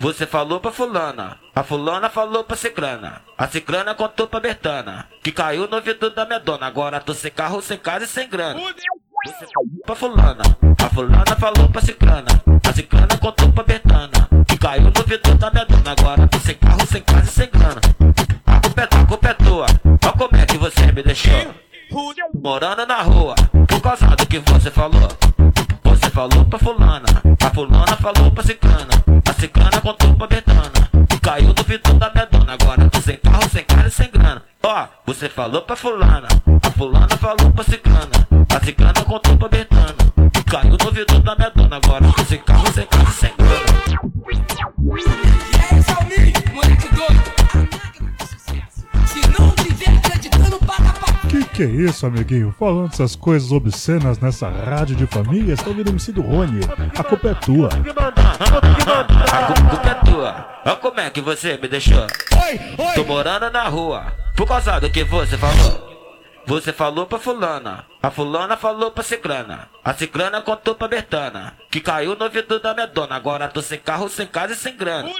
Você 0.00 0.26
falou 0.26 0.60
pra 0.60 0.70
fulana. 0.70 1.38
A 1.54 1.62
fulana 1.64 2.08
falou 2.08 2.44
pra 2.44 2.56
ciclana. 2.56 3.20
A 3.36 3.48
ciclana 3.48 3.94
contou 3.96 4.28
pra 4.28 4.38
Bertana. 4.38 5.08
Que 5.22 5.32
caiu 5.32 5.66
no 5.66 5.76
ouvido 5.76 6.10
da 6.10 6.24
minha 6.24 6.38
dona. 6.38 6.66
Agora 6.66 7.00
tô 7.00 7.12
sem 7.12 7.32
carro, 7.32 7.60
sem 7.60 7.76
casa 7.76 8.04
e 8.04 8.08
sem 8.08 8.28
grana. 8.28 8.60
Você 8.60 9.46
falou 9.52 9.82
pra 9.84 9.94
fulana. 9.96 10.42
A 10.80 10.88
fulana 10.88 11.36
falou 11.36 11.68
pra 11.68 11.82
ciclana. 11.82 12.28
A 12.64 12.72
ciclana 12.72 13.18
contou 13.18 13.52
pra 13.52 13.64
Bertana. 13.64 14.28
Que 14.46 14.56
caiu 14.56 14.84
no 14.84 15.00
ouvido 15.00 15.34
da 15.34 15.50
minha 15.50 15.64
dona. 15.64 15.90
Agora 15.90 16.28
tô 16.28 16.38
sem 16.38 16.54
carro, 16.54 16.86
sem 16.86 17.02
casa 17.02 17.24
e 17.24 17.32
sem 17.32 17.50
grana. 17.50 17.80
A 18.46 18.60
culpa 18.60 18.82
é 18.82 18.86
tua, 18.86 19.00
a 19.00 19.06
culpa 19.06 19.28
é 19.28 19.34
tua. 19.34 19.66
Olha 20.04 20.12
como 20.16 20.36
é 20.36 20.46
que 20.46 20.58
você 20.58 20.92
me 20.92 21.02
deixou. 21.02 21.54
Morando 22.40 22.86
na 22.86 23.02
rua, 23.02 23.34
por 23.66 23.80
causa 23.80 24.06
do 24.14 24.26
que 24.26 24.38
você 24.38 24.70
falou. 24.70 25.08
Você 25.84 26.10
falou 26.10 26.44
pra 26.44 26.58
fulana, 26.58 27.06
a 27.44 27.50
fulana 27.50 27.96
falou 27.96 28.30
pra 28.30 28.44
ciclana. 28.44 29.07
Ciclana 29.38 29.80
contou 29.80 30.14
pra 30.16 30.26
betana. 30.26 30.90
Caiu 31.22 31.54
no 31.56 31.62
vidro 31.62 31.94
da 31.94 32.10
minha 32.12 32.26
dona, 32.26 32.54
agora 32.54 32.90
tô 32.90 33.00
sem 33.00 33.16
carro, 33.18 33.48
sem 33.48 33.64
cara 33.64 33.86
e 33.86 33.90
sem 33.90 34.10
grana. 34.10 34.42
Ó, 34.64 34.86
você 35.06 35.28
falou 35.28 35.62
pra 35.62 35.76
fulana, 35.76 36.26
a 36.60 36.70
fulana 36.72 37.16
falou 37.16 37.52
pra 37.52 37.62
ciclana. 37.62 38.10
A 38.52 38.64
ciclana 38.64 39.04
contou 39.04 39.36
pra 39.36 39.48
betana. 39.48 39.94
Caiu 40.50 40.76
no 40.82 40.90
vidro 40.90 41.20
da 41.20 41.36
minha 41.36 41.50
dona, 41.50 41.76
agora 41.76 42.04
tô 42.16 42.24
sem 42.24 42.38
carro, 42.38 42.72
sem 42.72 42.84
cara 42.86 42.97
Que 51.58 51.66
que 51.66 51.72
é 51.72 51.74
isso, 51.74 52.06
amiguinho? 52.06 52.54
Falando 52.56 52.92
essas 52.92 53.16
coisas 53.16 53.50
obscenas 53.50 54.20
nessa 54.20 54.48
rádio 54.48 54.94
de 54.94 55.08
família, 55.08 55.56
você 55.56 55.64
tá 55.64 55.70
ouvindo 55.70 55.88
o 55.88 55.90
MC 55.90 56.12
do 56.12 56.22
Rony. 56.22 56.60
A 56.96 57.02
culpa 57.02 57.30
é 57.30 57.34
tua. 57.34 57.68
A 57.68 59.52
culpa 59.68 59.88
é 59.88 59.94
tua. 59.94 60.46
Olha 60.64 60.76
como 60.76 61.00
é 61.00 61.10
que 61.10 61.20
você 61.20 61.58
me 61.60 61.66
deixou. 61.66 62.06
Tô 62.94 63.02
morando 63.04 63.50
na 63.50 63.64
rua, 63.64 64.12
por 64.36 64.46
causa 64.46 64.78
do 64.78 64.88
que 64.88 65.02
você 65.02 65.36
falou. 65.36 65.88
Você 66.46 66.72
falou 66.72 67.06
pra 67.06 67.18
fulana, 67.18 67.84
a 68.00 68.08
fulana 68.08 68.56
falou 68.56 68.92
pra 68.92 69.02
ciclana. 69.02 69.68
A 69.84 69.92
ciclana 69.94 70.40
contou 70.40 70.76
pra 70.76 70.86
Bertana, 70.86 71.54
que 71.72 71.80
caiu 71.80 72.14
no 72.14 72.30
vidro 72.30 72.60
da 72.60 72.72
minha 72.72 72.86
dona. 72.86 73.16
Agora 73.16 73.48
tô 73.48 73.60
sem 73.60 73.80
carro, 73.80 74.08
sem 74.08 74.28
casa 74.28 74.52
e 74.52 74.56
sem 74.56 74.76
grana. 74.76 75.10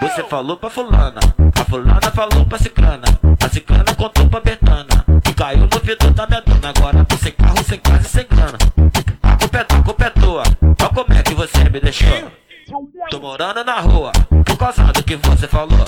Você 0.00 0.24
falou 0.24 0.56
pra 0.56 0.68
fulana, 0.68 1.20
a 1.54 1.64
fulana 1.64 2.10
falou 2.10 2.44
pra 2.44 2.58
ciclana. 2.58 3.06
A 3.40 3.48
ciclana 3.48 3.94
contou 3.94 4.28
pra 4.28 4.40
Bertana, 4.40 4.95
caiu 5.36 5.68
no 5.70 5.80
vidro 5.80 6.10
da 6.12 6.26
minha 6.26 6.40
dona. 6.40 6.70
Agora 6.70 7.04
tô 7.04 7.16
sem 7.16 7.32
carro, 7.32 7.62
sem 7.64 7.78
casa 7.78 8.06
e 8.06 8.08
sem 8.08 8.26
grana. 8.26 8.58
A 9.22 9.36
culpa 9.36 9.58
é 9.58 9.64
tua, 9.64 9.78
a 9.78 9.82
culpa 9.82 10.04
é 10.04 10.10
tua. 10.10 10.42
Olha 10.80 10.88
como 10.88 11.12
é 11.12 11.22
que 11.22 11.34
você 11.34 11.64
me 11.64 11.80
deixou. 11.80 12.32
Tô 13.10 13.20
morando 13.20 13.62
na 13.62 13.80
rua, 13.80 14.10
por 14.44 14.56
causa 14.56 14.84
do 14.84 15.02
que 15.02 15.16
você 15.16 15.46
falou. 15.46 15.86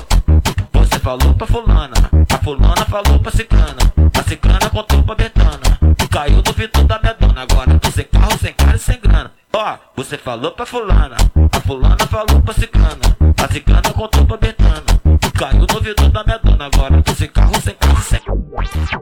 Você 0.73 0.99
falou 1.01 1.35
pra 1.35 1.47
fulana, 1.47 1.95
a 2.33 2.39
fulana 2.39 2.85
falou 2.85 3.19
pra 3.19 3.33
ciclana. 3.33 3.79
A 4.19 4.23
ciclana 4.23 4.71
contou 4.71 5.03
pra 5.03 5.15
betana. 5.15 5.79
Caiu 6.11 6.43
no 6.47 6.53
vidro 6.53 6.85
da 6.85 6.99
minha 7.01 7.15
dona, 7.15 7.43
agora 7.43 7.79
tô 7.79 7.91
sem 7.91 8.05
carro, 8.05 8.39
sem 8.39 8.53
cara 8.53 8.77
e 8.77 8.79
sem 8.79 9.01
grana. 9.01 9.33
Ó, 9.53 9.77
você 9.97 10.17
falou 10.17 10.53
pra 10.53 10.67
fulana, 10.67 11.17
a 11.53 11.61
fulana 11.61 12.07
falou 12.09 12.41
pra 12.43 12.55
ciclana. 12.55 13.17
A 13.43 13.53
ciclana 13.53 13.93
contou 13.93 14.25
pra 14.27 14.37
betana. 14.37 14.99
Caiu 15.39 15.67
no 15.73 15.81
vidro 15.81 16.09
da 16.11 16.25
minha 16.25 16.39
dona, 16.39 16.67
agora 16.67 17.03
tô 17.03 17.15
sem 17.15 17.29
carro, 17.29 17.61
sem 17.61 17.75
casa 17.75 18.01
e 18.01 18.03
sem 18.03 18.21
Esse 18.61 18.98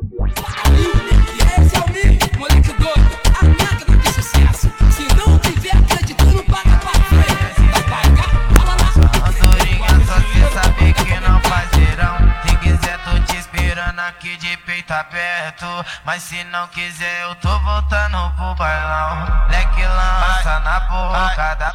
Mas 16.16 16.22
se 16.22 16.44
não 16.44 16.66
quiser, 16.68 17.22
eu 17.24 17.34
tô 17.34 17.58
voltando 17.58 18.32
pro 18.36 18.54
bailão. 18.54 19.48
Leque 19.50 19.84
lança 19.84 20.60
na 20.60 20.80
boca 20.80 21.54
da 21.56 21.72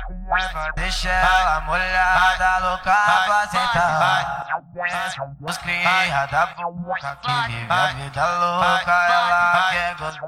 deixa 0.75 1.09
ela 1.09 1.61
molhada, 1.61 2.57
louca 2.59 2.95
pra. 3.25 3.41
Os 5.41 5.57
cria 5.57 6.25
da 6.27 6.45
boca 6.47 7.17
que 7.21 7.31
vive 7.47 7.71
a 7.71 7.87
vida 7.87 8.25
louca, 8.37 8.91
ela 8.91 9.69
quer 9.69 9.95
gostar. 9.95 10.25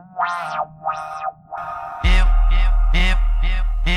Eu, 2.04 2.28
eu, 2.52 3.10
eu, 3.12 3.23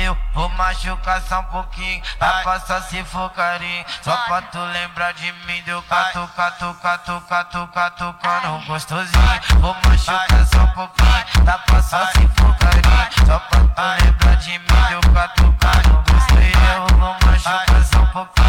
eu, 0.07 0.17
vou 0.33 0.47
machucar 0.49 1.21
só 1.21 1.39
um 1.39 1.43
pouquinho, 1.43 2.01
dá 2.17 2.41
pra 2.41 2.59
só 2.61 2.81
se 2.81 3.03
for 3.03 3.29
carinho. 3.31 3.85
Só 4.01 4.15
pra 4.25 4.41
tu 4.41 4.57
lembrar 4.57 5.13
de 5.13 5.31
mim, 5.45 5.61
deu 5.63 5.81
catu, 5.83 6.27
catu, 6.35 6.73
catu, 6.81 7.21
catu, 7.27 7.67
catucando 7.67 8.65
gostosinho. 8.65 9.41
Vou 9.59 9.75
machucar 9.85 10.45
só 10.45 10.59
um 10.59 10.67
pouquinho, 10.67 11.43
dá 11.43 11.57
pra 11.59 11.81
só 11.83 12.05
se 12.07 12.27
for 12.35 12.55
carinho. 12.57 13.25
Só 13.25 13.39
pra 13.39 13.59
tu 13.59 14.05
lembrar 14.05 14.35
de 14.35 14.51
mim, 14.59 14.65
deu 14.89 15.01
catucando 15.13 16.03
gostosinho. 16.09 16.67
Eu 16.73 16.97
vou 16.97 17.15
machucar 17.25 17.83
só 17.83 17.99
um 17.99 18.07
pouquinho, 18.07 18.46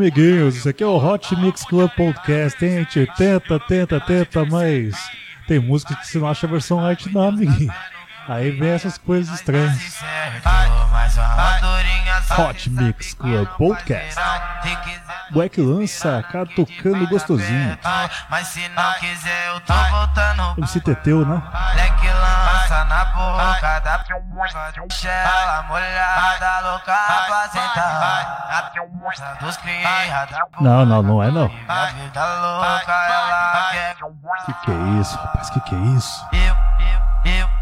amiguinhos, 0.00 0.56
isso 0.56 0.68
aqui 0.68 0.82
é 0.82 0.86
o 0.86 0.96
Hot 0.96 1.36
Mix 1.36 1.62
Club 1.64 1.90
Podcast. 1.90 2.58
Tem, 2.58 2.76
a 2.76 2.78
gente 2.78 3.06
tenta, 3.18 3.60
tenta, 3.60 4.00
tenta, 4.00 4.44
mas 4.46 4.96
tem 5.46 5.58
música 5.58 5.94
que 5.94 6.06
você 6.06 6.18
não 6.18 6.26
acha 6.26 6.46
a 6.46 6.50
versão 6.50 6.80
light, 6.80 7.12
não, 7.12 7.28
amiguinho. 7.28 7.72
Aí 8.26 8.50
vem 8.50 8.70
essas 8.70 8.96
coisas 8.96 9.34
estranhas. 9.34 10.00
Hot 12.38 12.70
Mix 12.70 13.12
Club 13.12 13.46
Podcast. 13.58 14.14
Black 15.30 15.60
lança 15.60 16.22
catucando 16.30 17.06
gostosinho. 17.08 17.78
Mas 18.28 18.48
se 18.48 18.68
não 18.70 18.92
quiser, 18.94 19.48
eu 19.48 19.60
tô 19.60 19.74
voltando. 19.74 20.54
MC 20.58 20.80
Teteu, 20.80 21.24
né? 21.24 21.42
Leque 21.74 22.08
lança 22.08 22.84
na 22.86 23.04
boca 23.06 23.80
da 23.80 23.98
p***, 23.98 24.14
deixa 24.88 25.08
ela 25.08 25.62
molhada, 25.62 26.60
louca 26.70 26.96
pra 27.26 27.48
sentar. 27.48 28.72
Dos 29.40 29.56
cria 29.58 30.28
Não, 30.60 30.84
não, 30.84 31.02
não 31.02 31.22
é 31.22 31.30
não. 31.30 31.48
Que 34.46 34.52
que 34.64 34.70
é 34.70 35.00
isso, 35.00 35.16
rapaz? 35.16 35.50
Que 35.50 35.60
que 35.60 35.74
é 35.74 35.78
isso? 35.78 36.26
eu, 36.32 36.56
eu, 36.80 37.32
eu, 37.32 37.59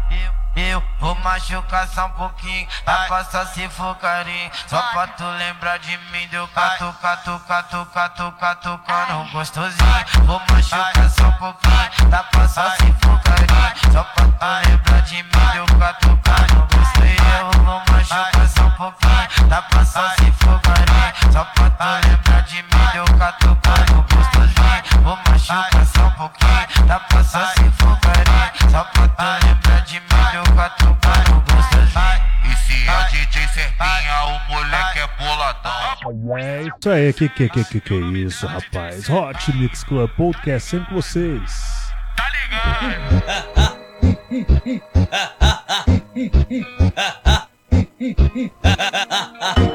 eu, 0.59 0.83
vou 0.99 1.15
machucar 1.15 1.87
só 1.87 2.05
um 2.05 2.09
pouquinho, 2.09 2.67
pra 2.83 3.23
só 3.25 3.45
se 3.45 3.67
for 3.69 3.95
carinho. 3.95 4.51
Só 4.67 4.81
pra 4.91 5.07
tu 5.07 5.23
lembrar 5.23 5.79
de 5.79 5.97
mim, 6.11 6.27
deu 6.27 6.47
catu, 6.49 6.93
catu, 7.01 7.39
catu, 7.47 7.85
catu, 7.93 8.31
catucando 8.33 9.31
gostosinho. 9.31 10.05
Vou 10.25 10.41
machucar 10.51 11.09
só 11.09 11.23
um 11.27 11.31
pouquinho, 11.33 11.89
pra 12.31 12.47
só 12.47 12.69
se 12.71 12.93
for 13.01 13.19
carinho. 13.21 13.93
Só 13.93 14.03
pra 14.03 14.25
tu 14.25 14.69
lembrar 14.69 15.01
de 15.01 15.23
mim, 15.23 15.29
deu 15.53 15.65
catucando 15.65 16.67
gostosinho. 16.75 17.29
Eu 17.39 17.63
vou 17.63 17.81
machucar 17.91 18.47
só 18.47 18.63
um 18.63 18.71
pouquinho, 18.71 19.27
pra 19.69 19.85
só 19.85 20.09
se 20.09 20.31
for 20.33 20.59
carinho. 20.61 21.33
Só 21.33 21.43
pra 21.45 21.69
tu 21.69 22.07
lembrar 22.07 22.41
de 22.41 22.55
mim, 22.55 22.89
deu 22.93 23.05
catucando 23.17 24.05
gostosinho. 24.13 24.68
Vou 25.03 25.17
machucar 25.27 25.85
só 25.85 26.07
um 26.07 26.11
pouquinho, 26.11 26.87
dá 26.87 26.99
pra 26.99 27.23
só 27.23 27.45
se 27.47 27.63
for 27.71 27.99
carinho. 27.99 28.71
Só 28.71 28.83
pra 28.83 29.07
tu 29.07 29.45
lembrar 29.45 29.81
de 29.81 29.99
mim, 29.99 30.05
deu 30.31 30.43
catucando 30.55 31.41
gostosinho. 31.41 32.29
E 32.45 32.55
se 32.55 32.89
é 32.89 33.03
DJ 33.09 33.47
Serpinha, 33.47 34.23
o 34.25 34.51
moleque 34.51 34.99
é 34.99 35.07
boladão. 35.17 36.37
É 36.37 36.63
isso 36.63 36.89
aí, 36.89 37.13
que 37.13 37.29
que 37.29 37.49
que 37.49 37.63
que 37.63 37.81
que 37.81 37.93
é 37.93 37.97
isso, 37.97 38.47
rapaz? 38.47 39.09
Hot 39.09 39.51
Mix 39.53 39.83
Club 39.83 40.09
Podcast 40.11 40.69
sempre 40.69 40.87
com 40.89 40.95
vocês. 40.95 41.79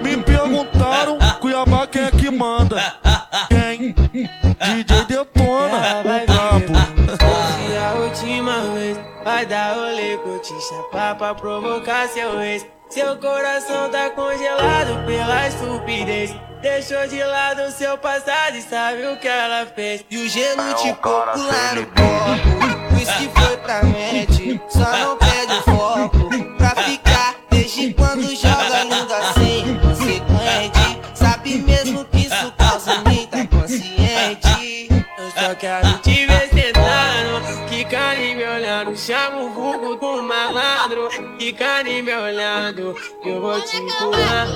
Me 0.02 0.16
perguntaram, 0.24 1.18
Cuiabá 1.40 1.86
quem 1.86 2.02
é 2.02 2.10
que 2.10 2.30
manda? 2.30 2.96
Chapar 10.74 11.14
pra 11.16 11.34
provocar 11.34 12.08
seu 12.08 12.40
ex. 12.40 12.66
Seu 12.90 13.16
coração 13.16 13.90
tá 13.90 14.10
congelado 14.10 15.04
pela 15.06 15.48
estupidez. 15.48 16.34
Deixou 16.60 17.06
de 17.06 17.22
lado 17.22 17.70
seu 17.72 17.98
passado 17.98 18.56
e 18.56 18.62
sabe 18.62 19.06
o 19.06 19.16
que 19.18 19.28
ela 19.28 19.66
fez. 19.66 20.04
E 20.10 20.16
o 20.16 20.28
gelo 20.28 20.74
de 20.74 20.92
coco 20.94 21.38
lá 21.38 21.74
no 21.74 21.86
copo. 21.86 22.94
Whisky 22.94 23.30
foi 23.34 23.56
pra 23.58 23.82
mente, 23.82 24.60
só 24.68 24.96
não 24.96 25.16
perde 25.16 25.52
o 25.54 25.62
foco. 25.62 26.56
Pra 26.56 26.70
ficar, 26.70 27.36
desde 27.50 27.92
quando 27.94 28.22
joga 28.34 28.43
Ficando 41.44 41.90
e 41.90 42.00
me 42.00 42.14
olhando, 42.14 42.96
que 43.22 43.28
eu 43.28 43.38
vou 43.38 43.60
te 43.60 43.76
empurrar. 43.76 44.46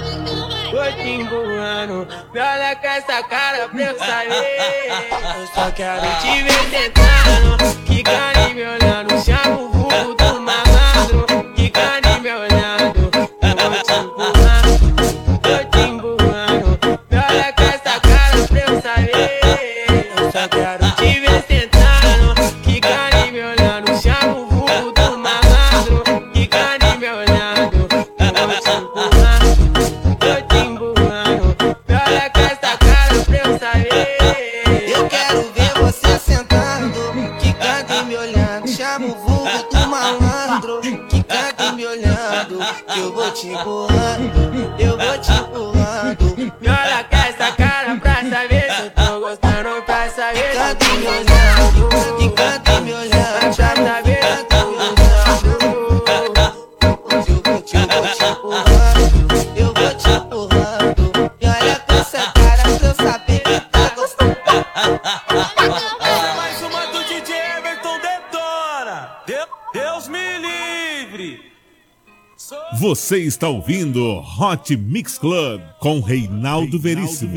Vou 0.70 0.92
te 0.94 1.10
empurrando. 1.10 2.08
Me 2.32 2.40
olha 2.40 2.74
com 2.76 2.86
essa 2.86 3.22
cara 3.24 3.68
pra 3.68 3.82
eu 3.82 3.98
saber. 3.98 4.88
Eu 5.38 5.46
só 5.48 5.70
quero 5.72 6.06
te 6.22 6.42
ver 6.44 6.70
tentando. 6.70 7.58
Ficando 7.86 8.50
e 8.50 8.54
me 8.54 8.62
olhando, 8.62 9.22
chama 9.22 9.60
o 9.60 9.68
vulgo 9.68 10.14
do 10.14 10.40
malandro. 10.40 11.26
Ficando 11.54 12.08
e 12.08 12.20
me 12.20 12.32
olhando, 12.32 13.10
eu 13.42 13.70
vou 13.70 13.82
te 13.82 13.92
empurrar. 13.92 14.37
Eu 42.96 43.12
vou 43.12 43.30
te 43.30 43.48
empurrando, 43.48 44.74
eu 44.78 44.98
vou 44.98 45.18
te 45.18 45.32
empurrando. 45.32 46.36
Me 46.60 46.68
olha 46.68 47.04
com 47.04 47.16
essa 47.16 47.52
cara 47.52 47.96
pra 47.96 48.14
saber 48.14 48.72
se 48.72 48.82
eu 48.82 48.90
tô 48.90 49.20
gostando. 49.20 49.82
Pra 49.86 50.10
saber 50.10 50.52
se 50.52 50.58
eu 50.58 50.76
tô 50.76 50.86
e 50.86 50.98
me 50.98 51.06
olhando, 51.06 52.16
quicando 52.18 53.17
Você 73.08 73.20
está 73.20 73.48
ouvindo 73.48 74.22
Hot 74.38 74.76
Mix 74.76 75.16
Club 75.16 75.62
com 75.78 75.98
Reinaldo 76.02 76.78
Veríssimo. 76.78 77.32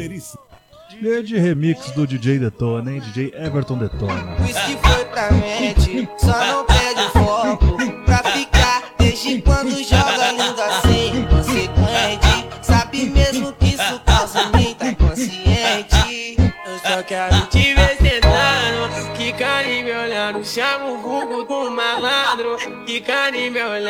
Grande 1.01 1.37
remix 1.37 1.91
do 1.91 2.05
DJ 2.05 2.39
Detona, 2.39 2.91
hein? 2.91 2.99
DJ 2.99 3.33
Everton 3.33 3.77
Detona. 3.77 4.35
Whisky 4.41 4.77
foi 4.83 5.05
pra 5.05 5.31
mente, 5.31 6.09
só 6.17 6.45
não 6.45 6.65
perde 6.65 6.99
o 6.99 7.09
foco 7.11 7.77
Pra 8.03 8.17
ficar 8.17 8.83
desde 8.99 9.41
quando 9.43 9.71
joga 9.81 10.31
lindo 10.33 10.61
assim 10.61 11.25
Consequente, 11.29 12.47
sabe 12.61 13.05
mesmo 13.05 13.53
que 13.53 13.67
isso 13.67 14.01
causa 14.05 14.51
muita 14.53 14.93
consciente 14.95 16.35
Eu 16.65 16.79
só 16.79 17.01
quero 17.01 17.45
te 17.47 17.73
ver 17.73 17.97
sentando, 17.97 19.13
quicando 19.15 19.69
e 19.69 19.83
me 19.83 19.91
olhando. 19.91 20.43
Chama 20.43 20.91
o 20.91 20.97
vulgo 20.97 21.43
do 21.43 21.71
malandro, 21.71 22.57
quicando 22.85 23.37
e 23.37 23.49
me 23.49 23.61
olhando. 23.61 23.80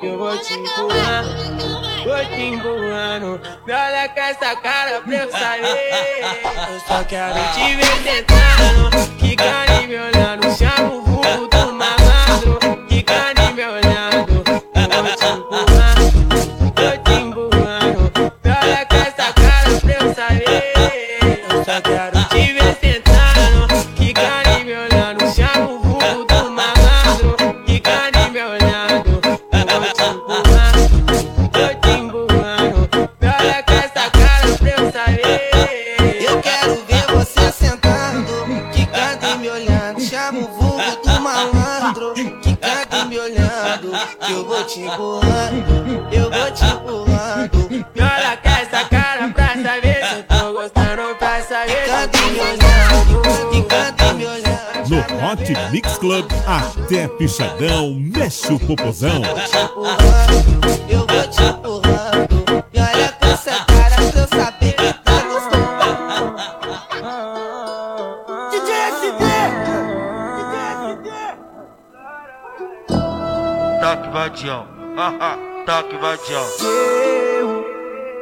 Que 0.00 0.06
eu 0.06 0.16
vou 0.16 0.38
te 0.38 0.54
empurrar, 0.54 1.24
vou 2.02 2.24
te 2.34 2.40
empurrando. 2.40 3.40
Me 3.66 3.72
olha 3.74 4.08
com 4.08 4.20
essa 4.20 4.56
cara 4.56 5.02
pra 5.02 5.14
eu 5.14 5.30
saber. 5.30 6.24
Eu 6.72 6.80
só 6.88 7.04
quero 7.04 7.34
te 7.52 7.76
ver 7.76 7.84
sentando, 8.02 8.90
quicando 9.18 9.82
e 9.82 9.86
me 9.86 9.96
olhando. 9.96 10.56
Chama 10.56 10.94
o 10.94 11.02
vulgo 11.02 11.49
Que 44.18 44.32
eu 44.32 44.44
vou 44.44 44.64
te 44.64 44.80
empurrando, 44.80 46.08
eu 46.12 46.30
vou 46.30 46.50
te 46.52 46.64
empurrando. 46.64 47.70
Me 47.70 48.02
olha 48.02 48.36
com 48.36 48.48
essa 48.48 48.84
cara 48.84 49.28
pra 49.28 49.48
saber 49.48 50.04
se 50.04 50.14
eu 50.16 50.22
tô 50.24 50.52
gostando, 50.52 51.14
pra 51.18 51.42
saber 51.42 51.84
se 51.84 51.90
eu 51.90 52.00
me 52.00 52.08
tô 52.08 54.04
e 54.04 54.14
me 54.14 54.26
olhando 54.26 54.88
No 54.88 54.98
Hot 55.26 55.70
Mix 55.70 55.98
Club, 55.98 56.26
até 56.46 57.08
pichadão, 57.08 57.94
mexe 57.94 58.52
o 58.52 58.58
popozão. 58.58 59.22
Eu 60.88 61.06
vou 61.06 61.28
te 61.28 61.42
empurrando 61.42 61.79
vadião, 74.40 74.66
haha, 74.96 75.38
toque 75.66 75.96
vadião. 75.96 76.42
Eu, 76.62 77.66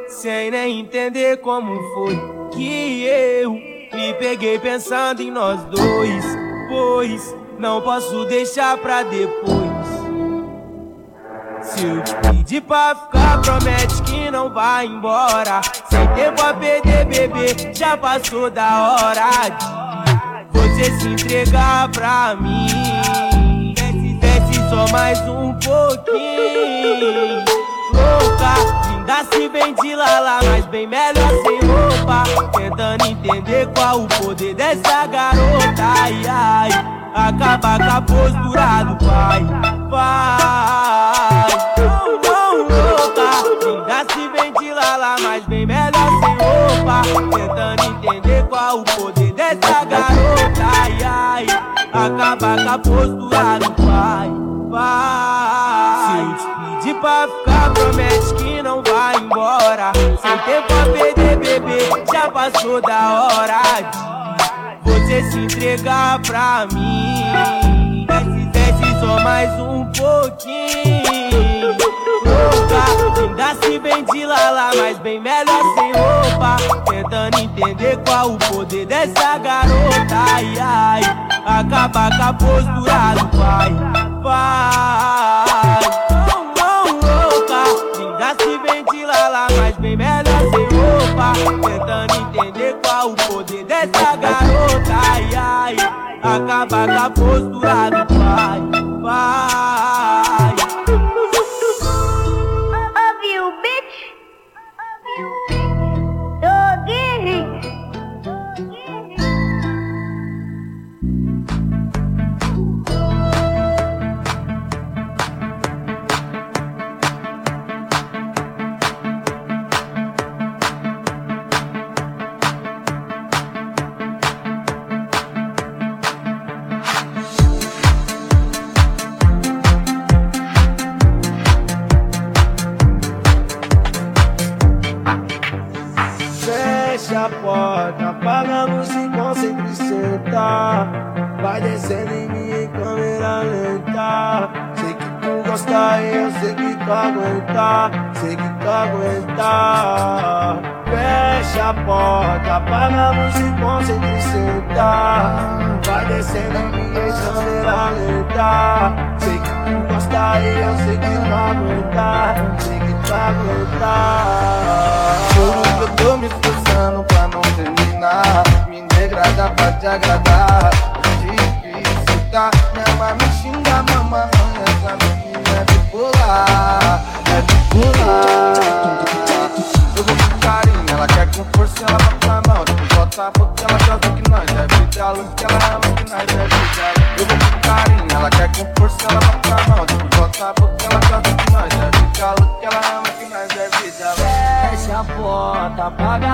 sem 0.09 0.51
nem 0.51 0.81
entender 0.81 1.37
como 1.37 1.81
foi 1.93 2.19
que 2.51 3.03
eu 3.03 3.53
me 3.53 4.13
peguei 4.19 4.59
pensando 4.59 5.21
em 5.21 5.31
nós 5.31 5.63
dois, 5.65 6.25
pois 6.67 7.35
não 7.57 7.81
posso 7.81 8.25
deixar 8.25 8.77
pra 8.77 9.03
depois. 9.03 9.69
Se 11.61 11.85
eu 11.85 12.03
te 12.03 12.15
pedir 12.15 12.61
pra 12.63 12.95
ficar, 12.95 13.41
promete 13.41 14.01
que 14.03 14.29
não 14.29 14.53
vai 14.53 14.87
embora. 14.87 15.61
Sem 15.89 16.05
tempo 16.15 16.41
a 16.41 16.53
perder, 16.53 17.05
bebê, 17.05 17.73
já 17.73 17.95
passou 17.95 18.49
da 18.49 18.91
hora 18.91 19.29
de 19.49 20.59
você 20.59 20.99
se 20.99 21.07
entregar 21.07 21.89
pra 21.89 22.35
mim. 22.35 22.67
Desce, 24.19 24.69
só 24.69 24.85
mais 24.91 25.17
um 25.21 25.38
pouquinho. 25.59 27.43
Louca, 27.93 28.53
linda 28.87 29.23
se 29.31 29.49
de 29.81 29.95
lala, 29.95 30.39
mas 30.43 30.65
bem 30.65 30.87
melhor 30.87 31.31
sem 31.43 31.59
roupa. 31.61 32.23
Tentando 32.57 33.05
entender 33.05 33.67
qual 33.73 34.01
o 34.01 34.07
poder 34.07 34.53
dessa 34.55 35.07
garota. 35.07 35.83
Ai, 35.83 36.21
ai, 36.27 36.69
acaba 37.13 37.77
com 37.77 37.91
a 37.91 38.01
postura 38.01 38.83
do 38.83 39.05
pai. 39.05 39.45
Vai, 39.89 41.47
não, 41.77 42.21
não, 42.21 42.57
louca. 42.67 43.29
Linda 43.65 44.05
se 44.13 44.59
de 44.59 44.73
lala, 44.73 45.15
mas 45.21 45.45
bem 45.45 45.65
melhor 45.65 45.91
sem 45.91 46.37
roupa. 46.37 47.01
Tentando 47.37 47.83
entender 47.83 48.43
qual 48.47 48.79
o 48.79 48.83
poder 48.83 49.33
dessa 49.33 49.83
garota. 49.85 50.63
Ai, 50.81 51.03
ai, 51.03 51.45
acaba 51.91 52.63
com 52.63 52.69
a 52.69 52.77
postura 52.77 53.59
do 53.59 53.71
pai. 53.71 54.58
Vai, 54.69 56.35
se 56.37 56.47
pedir 56.47 56.93
pra 57.01 57.27
ficar, 57.27 57.73
promete 57.73 58.33
que 58.35 58.61
não 58.61 58.83
vai 58.83 59.15
embora. 59.15 59.91
Sem 60.21 60.37
tempo 60.45 60.71
a 60.71 60.85
perder, 60.93 61.37
bebê, 61.37 61.89
já 62.13 62.29
passou 62.29 62.79
da 62.79 63.23
hora 63.23 63.61
de 64.83 64.91
você 64.91 65.31
se 65.31 65.39
entregar 65.39 66.19
pra 66.19 66.67
mim. 66.71 68.05
Desce, 68.05 68.45
desce 68.51 68.99
só 68.99 69.19
mais 69.23 69.49
um 69.59 69.85
pouquinho. 69.85 71.75
Louca, 72.23 73.21
linda 73.21 73.55
se 73.63 73.79
vem 73.79 74.05
de 74.05 74.23
lala, 74.23 74.69
mas 74.75 74.99
bem 74.99 75.19
melhor 75.19 75.63
sem 75.73 75.91
roupa. 75.93 76.57
Tentando 76.87 77.39
entender 77.39 77.97
qual 78.05 78.33
o 78.33 78.37
poder 78.37 78.85
dessa 78.85 79.39
garota. 79.39 80.15
Ai, 80.31 80.59
ai, 80.59 81.01
acaba 81.43 82.15
com 82.15 82.23
a 82.23 82.33
postura 82.33 83.15
do 83.17 83.37
pai. 83.37 84.08
Vai, 84.21 85.79
não, 86.19 86.43
não, 86.57 86.83
louca. 86.99 87.63
Linda 87.97 88.35
se 88.91 89.05
lala, 89.05 89.47
mas 89.57 89.77
bem 89.77 89.95
melhor 89.95 90.41
sem 90.51 90.67
roupa. 90.77 91.33
Tentando 91.63 92.15
entender 92.15 92.75
qual 92.83 93.11
o 93.11 93.15
poder 93.15 93.63
dessa 93.63 94.15
garota. 94.17 94.93
Ai, 95.09 95.29
ai, 95.35 95.75
acaba 96.21 96.85
com 96.85 96.99
a 96.99 97.09
postura 97.09 97.89
do 97.91 98.08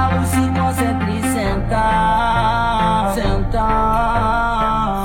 apaga 0.05 0.13
a 0.13 0.17
luz 0.17 0.33
e 0.33 0.49
concentra 0.51 1.11
e 1.11 1.21
senta. 1.33 1.83
Senta. 3.15 3.65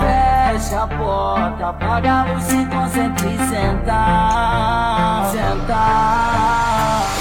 Fecha 0.01 0.83
a 0.83 0.87
porta, 0.87 1.69
apaga 1.69 2.13
a 2.13 2.25
luz 2.25 2.53
e 2.53 2.67
concentra 2.67 3.27
e 3.27 3.39
senta. 3.49 4.01
Senta. 5.33 5.83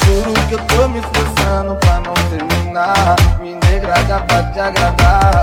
Juro 0.05 0.33
que 0.47 0.53
eu 0.53 0.59
tô 0.65 0.87
me 0.89 0.99
esforçando 0.99 1.75
pra 1.75 1.99
não 2.01 2.13
terminar. 2.29 3.15
Me 3.39 3.55
degrada 3.55 4.19
pra 4.21 4.43
te 4.43 4.59
agradar. 4.59 5.41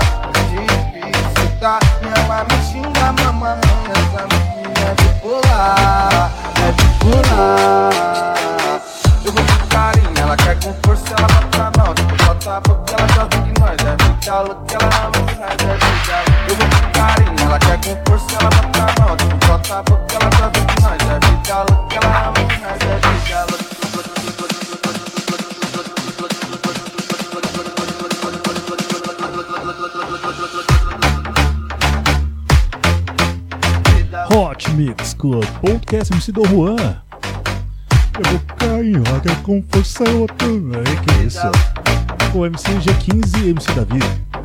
Difícil 0.49 1.59
tá, 1.59 1.79
minha 2.01 2.27
mãe 2.27 2.45
me 2.51 2.57
xinga, 2.65 3.13
mamãe. 3.23 3.59
Essa 3.89 4.21
menina 4.27 4.79
é 4.79 4.93
bipolar, 5.01 6.31
é 6.55 6.71
bipolar. 6.71 8.35
Eu 9.25 9.31
vou 9.31 9.43
com 9.43 9.67
carinho, 9.69 10.13
ela 10.21 10.37
quer 10.37 10.55
com 10.63 10.73
força, 10.83 11.15
ela 11.17 11.27
vai 11.27 11.45
pra 11.47 11.83
mão 11.83 12.16
safa 12.47 12.61
porque 12.61 12.93
ela 12.93 13.07
de 13.27 13.59
nós. 13.59 13.77
É 13.83 13.91
ficar 14.03 14.35
ela 14.37 14.53
ama 15.05 15.21
é. 15.41 15.51
Eu 16.49 16.55
vou 16.55 16.67
com 16.69 16.87
carinho, 16.93 17.39
ela 17.41 17.59
quer 17.59 17.77
com 17.77 17.93
força, 18.09 18.31
ela 18.39 18.49
vai 18.49 18.65
pra 18.71 18.87
nós. 19.05 19.19
Só 19.45 19.57
tá 19.57 19.83
porque 19.83 20.15
ela 20.15 20.29
gosta 20.29 20.59
de 20.61 20.75
nós. 20.81 21.01
É 21.03 21.19
ficar 21.27 21.65
ela 21.67 22.13
ama 22.27 22.41
nós, 22.61 22.79
é 22.81 22.95
ficar. 23.19 23.47
Hot 34.33 34.69
Mix 34.71 35.13
Club 35.13 35.45
Podcast 35.61 36.13
MC 36.13 36.31
do 36.31 36.45
Juan. 36.47 37.01
Eu 38.17 38.23
vou 38.31 38.39
cair, 38.57 38.97
olha 38.97 39.35
com 39.43 39.63
força, 39.69 40.03
eu 40.05 40.27
também, 40.27 40.83
que 40.83 41.25
isso. 41.25 41.51
O 42.37 42.45
MC 42.45 42.69
G15 42.81 43.45
e 43.45 43.49
MC 43.49 43.73
Davi. 43.73 44.36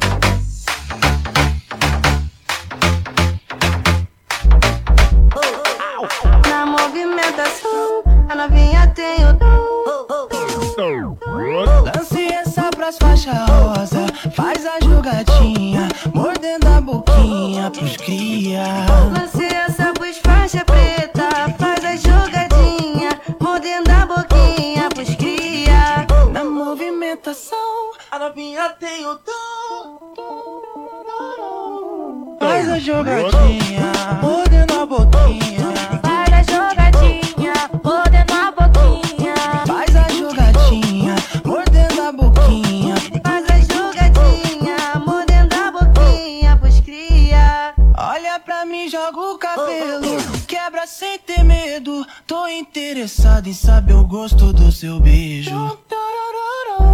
Jogadinha, 33.05 33.93
mordendo 34.23 34.81
a 34.81 34.87
boquinha. 34.87 35.73
Faz 36.03 36.33
a 36.33 36.43
jogadinha, 36.43 37.53
mordendo 37.83 38.33
a 38.33 38.53
boquinha. 38.53 39.35
Faz 39.67 39.97
a 39.97 40.09
jogadinha, 40.09 41.17
mordendo 41.45 42.03
a 42.03 42.13
boquinha. 42.13 42.95
Faz 43.25 43.45
a 43.51 43.59
jogadinha, 43.75 44.77
mordendo 45.05 45.55
a 45.55 45.73
boquinha 45.73 46.57
pros 46.57 46.81
cria. 46.81 47.75
Olha 47.99 48.39
pra 48.39 48.65
mim, 48.65 48.89
joga 48.89 49.19
o 49.19 49.39
cabelo, 49.39 50.17
quebra 50.47 50.87
sem 50.87 51.19
ter 51.19 51.43
medo. 51.43 52.07
Tô 52.27 52.47
interessado 52.47 53.49
em 53.49 53.53
saber 53.53 53.95
o 53.95 54.05
gosto 54.05 54.53
do 54.53 54.71
seu 54.71 55.01
beijo. 55.01 55.77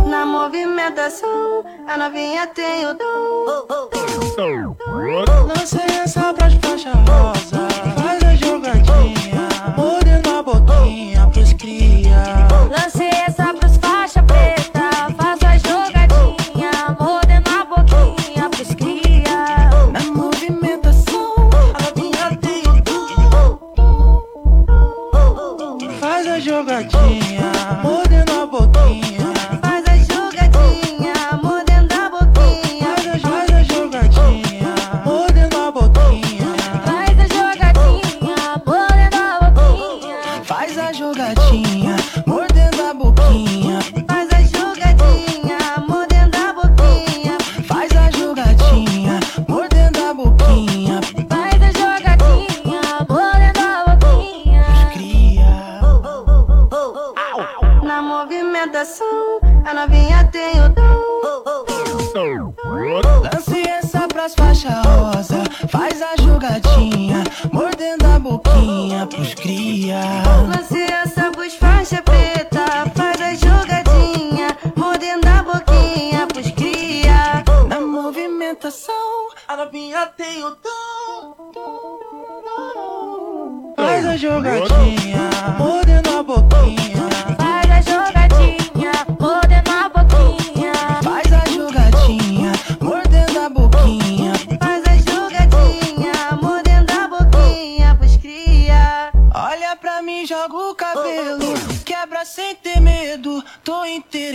Na 0.09 0.25
movimentação, 0.27 1.65
a 1.87 1.97
novinha 1.97 2.47
tem 2.49 2.87
o 2.87 2.95
dom. 2.95 3.89
Lancei 5.47 5.99
essa 6.03 6.33
pras 6.33 6.55
faixa 6.55 6.93
rosa, 6.93 7.68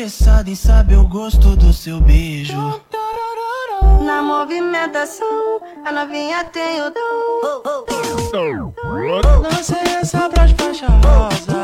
interessado 0.03 0.49
em 0.49 0.55
saber 0.55 0.97
o 0.97 1.07
gosto 1.07 1.55
do 1.55 1.71
seu 1.71 2.01
beijo. 2.01 2.57
Na 4.03 4.21
movimentação, 4.21 5.61
a 5.85 5.93
novinha 5.93 6.43
tem 6.43 6.81
o 6.81 6.89
dom. 6.89 7.85
Lancei 9.41 9.95
essa 10.01 10.27
pras 10.27 10.51
faixa 10.51 10.87
rosa, 10.87 11.62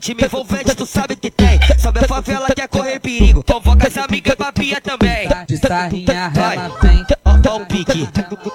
ritmo 0.00 0.24
envolvente, 0.24 0.74
tu 0.74 0.86
sabe 0.86 1.14
que 1.14 1.30
tem. 1.30 1.60
Sobe 1.78 2.00
a 2.00 2.08
favela, 2.08 2.46
quer 2.56 2.68
correr 2.68 2.98
perigo. 2.98 3.44
Convoca 3.44 3.86
as 3.86 3.96
amigas 3.98 4.34
pra 4.34 4.50
pia 4.50 4.80
também. 4.80 5.28
De 5.46 5.58
sarrinha, 5.58 6.32
ela 6.34 6.78
vem. 6.80 7.06
Ó 7.46 7.56
o 7.56 7.66
pique, 7.66 8.08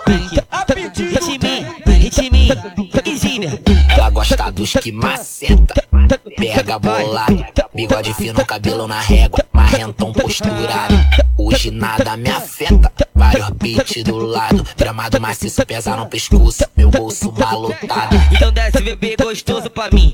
pique. 0.06 0.41
Ritminho, 0.96 1.76
ritminho, 1.86 2.56
piquezinho. 2.76 3.60
Ela 3.89 4.10
gosta 4.10 4.52
dos 4.52 4.74
que 4.74 4.91
maceta, 4.91 5.84
pega 6.38 6.80
bolado, 6.80 7.46
bigode 7.74 8.14
fino, 8.14 8.46
cabelo 8.46 8.88
na 8.88 9.00
régua, 9.00 9.43
marrentão 9.54 10.14
posturado. 10.14 10.96
Hoje 11.38 11.72
nada 11.72 12.16
me 12.16 12.30
afeta, 12.30 12.91
vários 13.14 13.50
beats 13.52 14.04
do 14.04 14.18
lado, 14.18 14.66
gramado 14.78 15.20
maciço, 15.20 15.66
pesa 15.66 15.96
no 15.96 16.06
pescoço, 16.08 16.64
meu 16.76 16.89
bolso 16.89 17.32
malotado. 17.32 18.16
Então 18.32 18.52
desce 18.52 18.82
bebê 18.82 19.16
gostoso 19.22 19.70
pra 19.70 19.89
mim. 19.91 20.14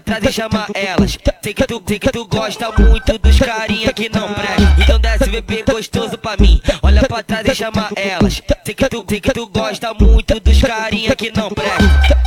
Olha 0.00 0.02
pra 0.02 0.20
trás 0.20 0.24
e 0.24 0.32
chama 0.32 0.66
elas. 0.72 1.18
Sei 1.42 1.52
que 1.52 1.66
tu, 1.66 1.82
sei 1.86 1.98
que 1.98 2.10
tu 2.10 2.26
gosta 2.26 2.72
muito 2.72 3.18
dos 3.18 3.38
carinha 3.38 3.92
que 3.92 4.08
não 4.08 4.32
presta. 4.32 4.74
Então 4.78 4.98
desce 4.98 5.28
bebê 5.28 5.62
gostoso 5.62 6.16
pra 6.16 6.36
mim. 6.38 6.60
Olha 6.82 7.02
pra 7.06 7.22
trás 7.22 7.46
e 7.46 7.54
chama 7.54 7.90
elas. 7.94 8.42
Sei 8.64 8.74
que 8.74 8.88
tu, 8.88 9.04
sei 9.06 9.20
que 9.20 9.32
tu 9.32 9.46
gosta 9.46 9.92
muito 9.92 10.40
dos 10.40 10.62
carinha 10.62 11.14
que 11.14 11.30
não 11.36 11.50
presta. 11.50 12.18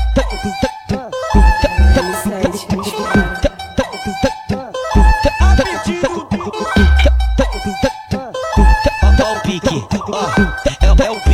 Ó 9.19 9.33
o 9.33 9.41
pique, 9.41 9.85
ó, 10.11 10.27
é, 10.69 11.05
é 11.05 11.11
o 11.11 11.15
pique. 11.21 11.32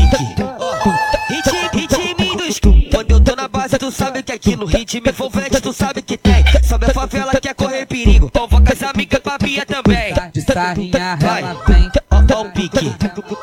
Tu 3.89 3.91
sabe 3.91 4.21
que 4.21 4.31
aqui 4.31 4.55
no 4.55 4.65
ritmo 4.65 5.09
envolvente, 5.09 5.59
tu 5.61 5.73
sabe 5.73 6.01
que 6.03 6.15
tem. 6.15 6.43
Sobe 6.63 6.85
a 6.85 6.93
favela, 6.93 7.31
quer 7.41 7.55
correr 7.55 7.87
perigo. 7.87 8.29
Convoca 8.29 8.73
as 8.73 8.83
amigas 8.83 9.19
pra 9.19 9.39
pia 9.39 9.65
também. 9.65 10.13
De 10.31 10.41
sarrinha, 10.41 11.17
ela 11.19 11.63
vem. 11.67 11.89
Ó 12.11 12.41
o 12.41 12.51
pique, 12.51 12.93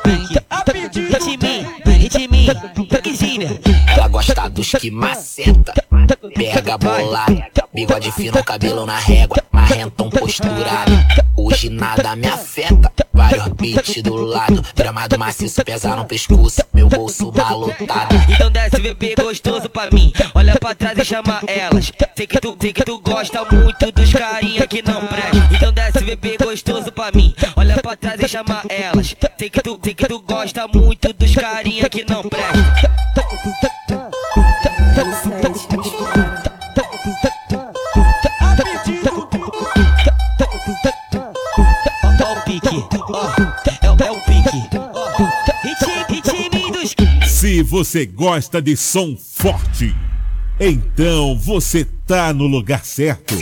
pique. 0.03 0.39
Ritminho, 1.19 1.69
ritminho, 1.85 2.55
piquezinho. 2.89 3.59
Ela 3.87 4.07
gosta 4.07 4.49
dos 4.49 4.71
que 4.71 4.89
maceta, 4.89 5.73
pega 6.33 6.77
bolado, 6.77 7.43
bigode 7.73 8.11
fino, 8.13 8.41
cabelo 8.43 8.85
na 8.85 8.99
régua, 8.99 9.43
marrentão 9.51 10.09
posturado. 10.09 10.93
Hoje 11.39 11.69
nada 11.69 12.15
me 12.15 12.27
afeta, 12.27 12.91
vários 13.13 13.47
beats 13.49 14.01
do 14.01 14.15
lado, 14.15 14.63
gramado 14.75 15.19
maciço, 15.19 15.63
pesa 15.63 15.95
no 15.95 16.03
pescoço, 16.03 16.63
meu 16.73 16.89
bolso 16.89 17.31
malotado. 17.31 18.15
Então 18.27 18.49
desce 18.49 18.81
bebê 18.81 19.13
gostoso 19.15 19.69
pra 19.69 19.89
mim. 19.91 20.11
Olha 20.33 20.57
pra 20.59 20.73
trás 20.73 20.97
e 20.97 21.05
chama 21.05 21.39
elas. 21.45 21.91
Sei 22.15 22.25
que 22.25 22.39
tu, 22.39 22.57
sei 22.59 22.73
que 22.73 22.83
tu 22.83 22.99
gosta 22.99 23.45
muito 23.45 23.91
dos 23.91 24.11
carinha 24.11 24.65
que 24.65 24.81
não 24.81 25.05
presta. 25.05 25.55
Então 25.55 25.71
desce 25.71 26.03
bebê 26.03 26.37
gostoso 26.37 26.91
pra 26.91 27.11
mim. 27.11 27.35
Olha 27.55 27.75
pra 27.81 27.95
trás 27.95 28.19
e 28.19 28.27
chama 28.27 28.63
elas. 28.67 29.15
Sei 29.37 29.49
que 29.49 29.61
tu, 29.61 29.79
sei 29.83 29.93
que 29.93 30.07
tu 30.07 30.19
gosta 30.21 30.67
muito 30.67 31.13
dos 31.13 31.35
carinha 31.35 31.87
que 31.87 32.03
não 32.03 32.23
presta. 32.23 32.97
Pique, 42.47 42.85
é, 43.81 43.85
é 43.85 44.11
o 44.11 44.15
pique. 44.21 44.57
Ritmo 46.09 46.71
dos 46.71 46.95
Se 47.29 47.61
você 47.61 48.05
gosta 48.05 48.61
de 48.61 48.77
som 48.77 49.17
forte, 49.17 49.93
então 50.57 51.37
você 51.37 51.85
tá 52.05 52.33
no 52.33 52.47
lugar 52.47 52.85
certo. 52.85 53.35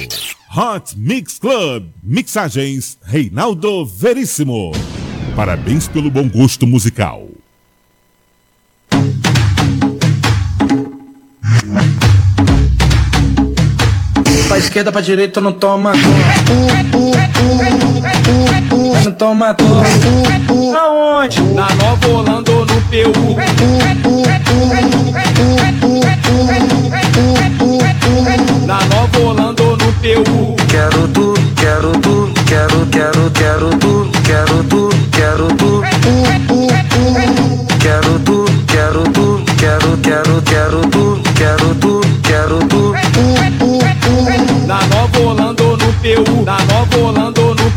Hot 0.58 0.98
Mix 0.98 1.38
Club, 1.38 1.86
mixagens 2.04 2.98
Reinaldo 3.04 3.86
Veríssimo. 3.86 4.72
Parabéns 5.36 5.88
pelo 5.88 6.10
bom 6.10 6.28
gosto 6.28 6.66
musical. 6.66 7.28
Pra 14.48 14.58
esquerda, 14.58 14.92
pra 14.92 15.02
direita, 15.02 15.42
não 15.42 15.52
toma. 15.52 15.92
Não 19.04 19.12
toma 19.12 19.54
toma. 19.54 19.84
Aonde? 20.78 21.42
Na 21.54 21.68
Nova 21.76 22.08
Holanda 22.08 22.52
ou 22.52 22.66
no 22.66 22.82
PU? 22.82 23.36
Na 28.66 28.80
Nova 28.86 29.20
Holanda 29.20 29.64
ou 29.64 29.72
no 29.72 29.94
PU? 29.94 30.56
Quero 30.70 31.08
tu, 31.10 31.34
quero 31.56 31.92
tu, 32.00 32.15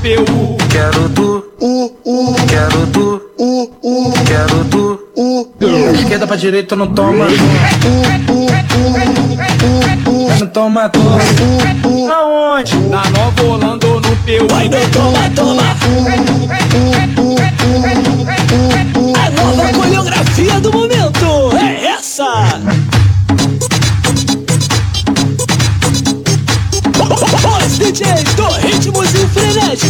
Quero 0.09 1.09
tu, 1.15 1.45
u, 1.61 1.93
u. 2.03 2.35
Quero 2.49 2.87
tu, 2.95 3.21
u, 3.37 3.71
u. 3.83 4.13
Quero 4.27 4.65
tu, 4.71 4.99
u, 5.15 5.47
u. 5.61 5.95
Esquerda 5.95 6.27
pra 6.27 6.37
direita 6.37 6.75
não 6.75 6.87
toma. 6.87 7.27
U, 7.27 7.29
u, 8.33 8.35
u, 8.35 8.47
u, 10.07 10.11
u. 10.11 10.29
Não 10.41 10.47
toma 10.47 10.89
tu. 10.89 11.01
Aonde? 12.11 12.77
Na 12.89 13.03
Nova 13.11 13.43
Holanda 13.43 13.87
ou 13.87 14.01
no 14.01 14.17
Peu. 14.25 14.49
Vai, 14.49 14.71
não 14.71 14.81
toma, 14.91 15.31
toma. 15.37 15.63
U, 17.19 17.23
u. 17.23 17.28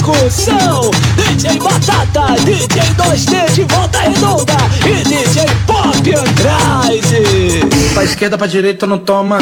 Frenéticos 0.09 0.33
são 0.33 0.91
DJ 1.17 1.59
Batata, 1.59 2.35
DJ 2.43 2.83
2D 2.97 3.53
de 3.53 3.65
Volta 3.65 3.99
Redonda 4.01 4.57
e 4.87 5.05
DJ 5.05 5.45
Pop 5.67 6.15
Andrade. 6.15 7.61
Pra 7.93 8.05
esquerda 8.05 8.39
pra 8.39 8.47
direita 8.47 8.87
não 8.87 8.99
toma. 8.99 9.39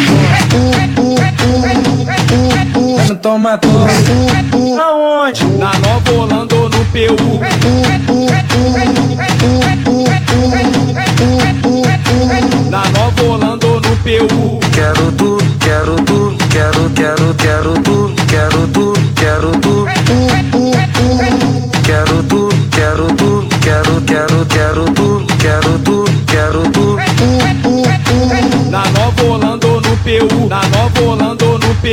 Não 3.08 3.16
toma 3.16 3.58
toma. 3.58 3.86
Aonde? 4.82 5.44
Na 5.44 5.72
Nova 5.78 6.12
Holanda 6.12 6.54
ou 6.56 6.68
no 6.68 6.84
PU? 6.86 7.40
Na 12.70 12.84
Nova 12.90 13.22
Holanda 13.22 13.66
ou 13.66 13.80
no 13.80 13.96
PU? 13.98 14.60
Quero 14.74 15.12
tu, 15.12 15.38
quero 15.60 15.96
tu, 15.96 16.36
quero, 16.50 16.90
quero, 16.90 17.34
quero 17.34 17.72
tu, 17.82 18.14
quero 18.26 18.68
tu, 18.68 18.92
quero 19.14 19.50
tu. 19.60 19.95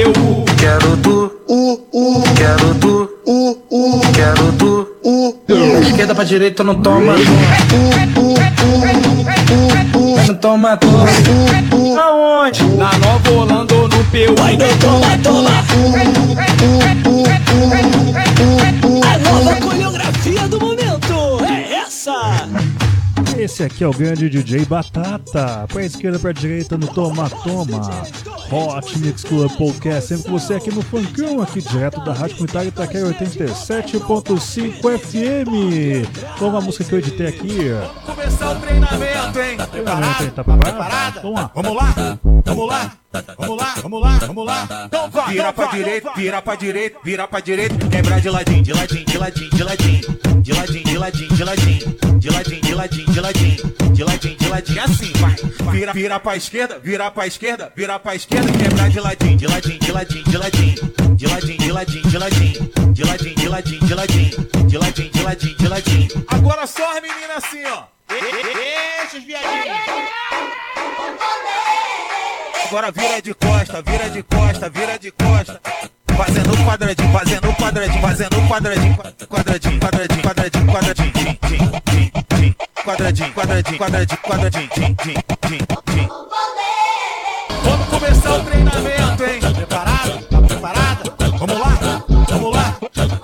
eu 0.04 0.14
quero 0.60 0.98
tu, 0.98 1.32
u, 1.48 1.80
u, 1.94 2.24
quero 2.36 2.76
tu, 2.76 3.10
u, 3.26 3.58
u, 3.70 4.02
quero 4.14 4.52
tu, 4.60 4.88
u, 5.04 5.30
u. 5.50 5.82
Esquerda 5.82 6.14
pra 6.14 6.24
direita 6.26 6.64
não 6.64 6.76
toma, 6.76 7.14
u, 7.14 7.18
u, 8.20 8.22
u, 8.22 8.34
u, 9.96 10.16
não 10.28 10.36
toma, 10.36 10.78
toma, 10.78 11.04
u, 11.04 11.76
u. 11.76 12.00
Aonde? 12.00 12.64
Na 12.78 12.92
Nova 12.98 13.30
Holanda 13.30 13.76
ou 13.76 13.88
no 13.88 14.04
Peru? 14.12 14.36
Vai, 14.38 14.58
não 14.58 14.78
toma, 14.78 15.18
toma, 15.24 15.50
u, 15.74 15.86
u, 16.66 16.74
u, 17.10 17.22
u. 18.20 18.23
Esse 23.44 23.62
aqui 23.62 23.84
é 23.84 23.88
o 23.88 23.92
grande 23.92 24.30
DJ 24.30 24.64
Batata. 24.64 25.66
Pra 25.68 25.84
esquerda, 25.84 26.18
pra 26.18 26.32
direita, 26.32 26.78
no 26.78 26.88
Toma 26.88 27.30
Toma. 27.30 27.82
Hot 28.50 28.98
Mix 29.00 29.26
Club 29.26 29.52
Podcast. 29.58 30.08
Sempre 30.08 30.24
com 30.24 30.40
você 30.40 30.54
aqui 30.54 30.72
no 30.74 30.82
Funkão, 30.82 31.42
aqui 31.42 31.62
direto 31.62 32.00
da 32.06 32.14
Rádio 32.14 32.38
Comunitária 32.38 32.70
Itaquera 32.70 33.06
87.5 33.08 34.98
FM. 34.98 36.08
Vamos 36.40 36.56
a 36.56 36.62
música 36.66 36.86
que 36.86 36.94
eu 36.94 37.00
editei 37.00 37.28
aqui. 37.28 37.58
Começar 38.06 38.52
o 38.52 38.56
treinamento, 38.62 39.40
hein? 39.42 39.58
Preparado? 39.70 40.32
Tá 40.32 40.44
preparado? 40.46 41.22
Vamos 41.22 41.42
lá. 41.42 41.52
Vamos 41.54 41.76
lá, 41.76 42.18
vamos 42.46 42.68
lá, 42.68 42.92
vamos 43.38 43.58
lá, 43.58 43.76
vamos 43.82 44.02
lá, 44.02 44.18
vamos 44.20 44.46
lá. 44.46 44.86
Então 44.86 45.10
vai, 45.10 45.32
Vira 45.34 45.44
então 45.44 45.54
pra 45.54 45.66
vai, 45.66 45.76
direita, 45.78 45.98
então 45.98 46.14
vai. 46.14 46.24
vira 46.24 46.42
pra 46.42 46.56
direita, 46.56 47.00
vira 47.04 47.28
pra 47.28 47.40
direita, 47.42 47.88
quebra 47.88 48.22
de 48.22 48.30
ladinho, 48.30 48.64
de 48.64 48.74
ladinho, 48.74 49.06
de 49.06 49.18
ladinho, 49.18 49.50
de 49.50 49.64
ladinho, 49.64 50.02
de 50.44 50.52
ladinho, 50.52 50.84
de 50.84 50.98
ladinho, 50.98 51.30
de 51.30 51.44
ladinho, 51.44 52.20
de 52.20 52.30
ladinho, 52.30 52.62
de 52.62 52.74
ladinho, 52.76 53.06
de 53.14 53.22
ladinho, 53.22 53.94
de 53.94 54.04
ladinho, 54.04 54.38
de 54.38 54.50
ladinho, 54.50 54.84
assim, 54.84 55.14
vai. 55.14 55.36
Vira, 55.72 55.94
vira 55.94 56.20
pra 56.20 56.36
esquerda, 56.36 56.80
vira 56.84 57.10
pra 57.10 57.26
esquerda, 57.26 57.72
vira 57.74 57.98
pra 57.98 58.14
esquerda, 58.14 58.52
quebrar 58.52 58.90
de 58.90 59.00
ladinho, 59.00 59.38
de 59.38 59.48
ladinho, 59.48 59.80
de 59.80 59.92
ladinho, 59.94 60.24
de 60.26 60.38
ladinho. 60.38 60.94
De 61.16 61.28
ladinho, 61.28 61.58
de 61.58 61.72
ladinho, 61.72 62.10
de 62.10 62.18
ladinho. 62.18 62.74
De 62.94 63.04
ladinho, 63.04 63.36
de 63.36 63.48
ladinho, 63.48 63.86
de 63.86 63.94
ladinho. 63.96 64.32
De 64.68 64.78
ladinho, 64.78 65.12
de 65.12 65.24
ladinho, 65.24 65.58
de 65.58 65.68
ladinho. 65.70 66.26
Agora 66.28 66.68
só 66.68 66.98
as 66.98 67.02
meninas 67.02 67.38
assim, 67.38 67.64
ó. 67.66 67.84
Deixa 68.10 69.18
os 69.18 69.24
viadinhos. 69.24 69.78
Agora 72.66 72.92
vira 72.92 73.22
de 73.22 73.34
costa, 73.34 73.82
vira 73.82 74.10
de 74.10 74.24
costa, 74.24 74.70
vira 74.70 75.00
de 75.00 75.12
costa. 75.12 75.62
Fazendo 76.18 76.56
quadradinho, 76.64 77.12
fazendo 77.12 77.54
quadradinho, 77.56 78.02
fazendo 78.02 78.48
quadradinho, 78.48 78.98
quadradinho, 79.28 79.80
quadradinho, 79.80 80.22
quadradinho, 80.24 80.68
quadradinho, 80.72 81.04
quadradinho, 82.84 83.34
quadradinho, 83.34 83.80
quadradinho, 83.80 84.20
quadradinho. 84.22 84.70
Vamos 87.64 87.88
começar 87.88 88.34
o 88.34 88.44
treinamento, 88.44 89.24
hein? 89.24 89.40
Preparado? 89.56 90.26
Tá 90.30 90.42
preparada? 90.42 91.04
Vamos 91.40 91.60
lá? 91.60 92.04
Vamos 92.30 92.56
lá? 92.56 93.23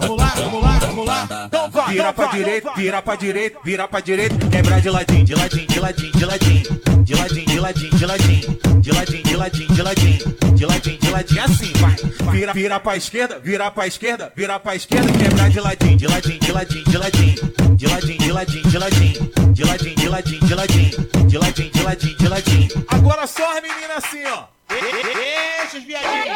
Vira 1.90 2.10
então 2.10 2.14
pra 2.14 2.26
direita, 2.28 2.68
então 2.68 2.76
vira 2.76 3.02
pra 3.02 3.16
direita, 3.16 3.60
vira 3.64 3.88
pra 3.88 4.00
direita, 4.00 4.36
quebra 4.50 4.80
de 4.80 4.90
ladinho, 4.90 5.26
de 5.26 5.36
ladinho, 5.36 5.68
de 5.68 5.80
ladinho, 5.80 6.12
de 6.12 6.26
ladinho, 6.26 6.64
de 7.04 7.16
ladinho, 7.16 7.46
de 7.46 7.60
ladinho, 7.60 7.90
de 7.90 8.06
ladinho, 8.06 8.82
de 8.82 8.92
ladinho, 8.92 9.24
de 9.24 9.36
ladinho, 9.36 9.74
de 9.74 9.82
ladinho, 9.82 10.18
de 10.56 10.66
ladinho, 10.66 11.00
de 11.00 11.10
ladinho, 11.10 11.44
assim, 11.44 11.74
vai. 11.78 11.96
Vira, 12.32 12.54
vira 12.54 12.80
pra 12.80 12.96
esquerda, 12.96 13.40
vira 13.40 13.72
pra 13.72 13.88
esquerda, 13.88 14.32
vira 14.36 14.60
pra 14.60 14.76
esquerda, 14.76 15.12
quebra 15.12 15.50
de 15.50 15.60
ladinho, 15.60 15.98
de 15.98 16.08
ladinho, 16.08 16.40
de 16.40 16.52
ladinho, 16.52 16.84
de 16.86 16.98
ladinho, 16.98 17.36
de 17.76 17.88
ladinho, 17.88 18.18
de 18.20 18.32
ladinho, 18.32 18.68
de 18.70 18.78
ladinho, 18.78 19.54
de 19.54 19.64
ladinho, 19.64 19.96
de 19.96 20.08
ladinho, 20.10 20.46
de 20.46 20.56
ladinho, 20.56 20.92
de 21.28 21.38
ladinho, 21.38 21.72
de 21.72 21.84
ladinho, 21.84 22.18
de 22.18 22.28
ladinho. 22.28 22.86
Agora 22.88 23.26
só 23.28 23.58
as 23.58 23.62
meninas 23.62 23.98
assim, 23.98 24.24
ó. 24.26 24.44
Deixa 24.70 25.78
os 25.78 25.84
viadinhos. 25.84 26.29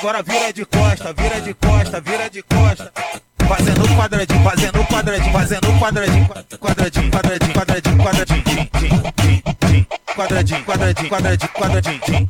Agora 0.00 0.22
vira 0.22 0.50
de 0.50 0.64
costa, 0.64 1.12
vira 1.12 1.42
de 1.42 1.52
costa, 1.52 2.00
vira 2.00 2.30
de 2.30 2.42
costa. 2.42 2.90
Fazendo 3.46 3.86
quadradinho, 3.94 4.42
fazendo 4.42 4.84
quadradinho, 4.86 5.30
fazendo 5.30 5.78
quadradinho, 5.78 6.28
quadradinho, 6.58 7.10
quadradinho, 7.10 7.52
quadradinho, 7.52 8.02
quadradinho, 8.02 8.42
quadradinho, 10.16 10.64
quadradinho, 10.64 11.08
quadradinho, 11.10 11.52
quadradinho, 11.52 12.00
tim. 12.00 12.20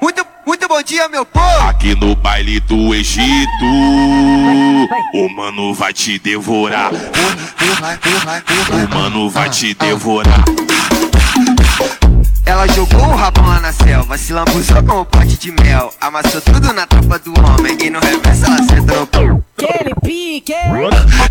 Muito, 0.00 0.26
muito 0.46 0.68
bom 0.68 0.82
dia, 0.82 1.08
meu 1.08 1.26
povo! 1.26 1.68
Aqui 1.68 1.94
no 1.94 2.14
baile 2.14 2.60
do 2.60 2.94
Egito, 2.94 3.64
o 5.14 5.28
mano 5.34 5.74
vai 5.74 5.92
te 5.92 6.18
devorar. 6.18 6.90
O 6.92 8.94
mano 8.94 9.28
vai 9.28 9.50
te 9.50 9.74
devorar. 9.74 10.44
Ela 12.58 12.66
jogou 12.74 13.00
o 13.00 13.14
rabão 13.14 13.46
lá 13.46 13.60
na 13.60 13.72
selva, 13.72 14.18
se 14.18 14.32
lambuzou 14.32 14.82
com 14.82 15.00
o 15.02 15.04
pote 15.04 15.38
de 15.38 15.52
mel. 15.52 15.94
Amassou 16.00 16.40
tudo 16.40 16.72
na 16.72 16.88
tropa 16.88 17.16
do 17.20 17.32
homem 17.38 17.78
e 17.80 17.88
no 17.88 18.00
reverso 18.00 18.46
ela 18.46 18.56
sentou. 18.64 19.44
Aquele 19.56 19.94
pique! 20.02 20.52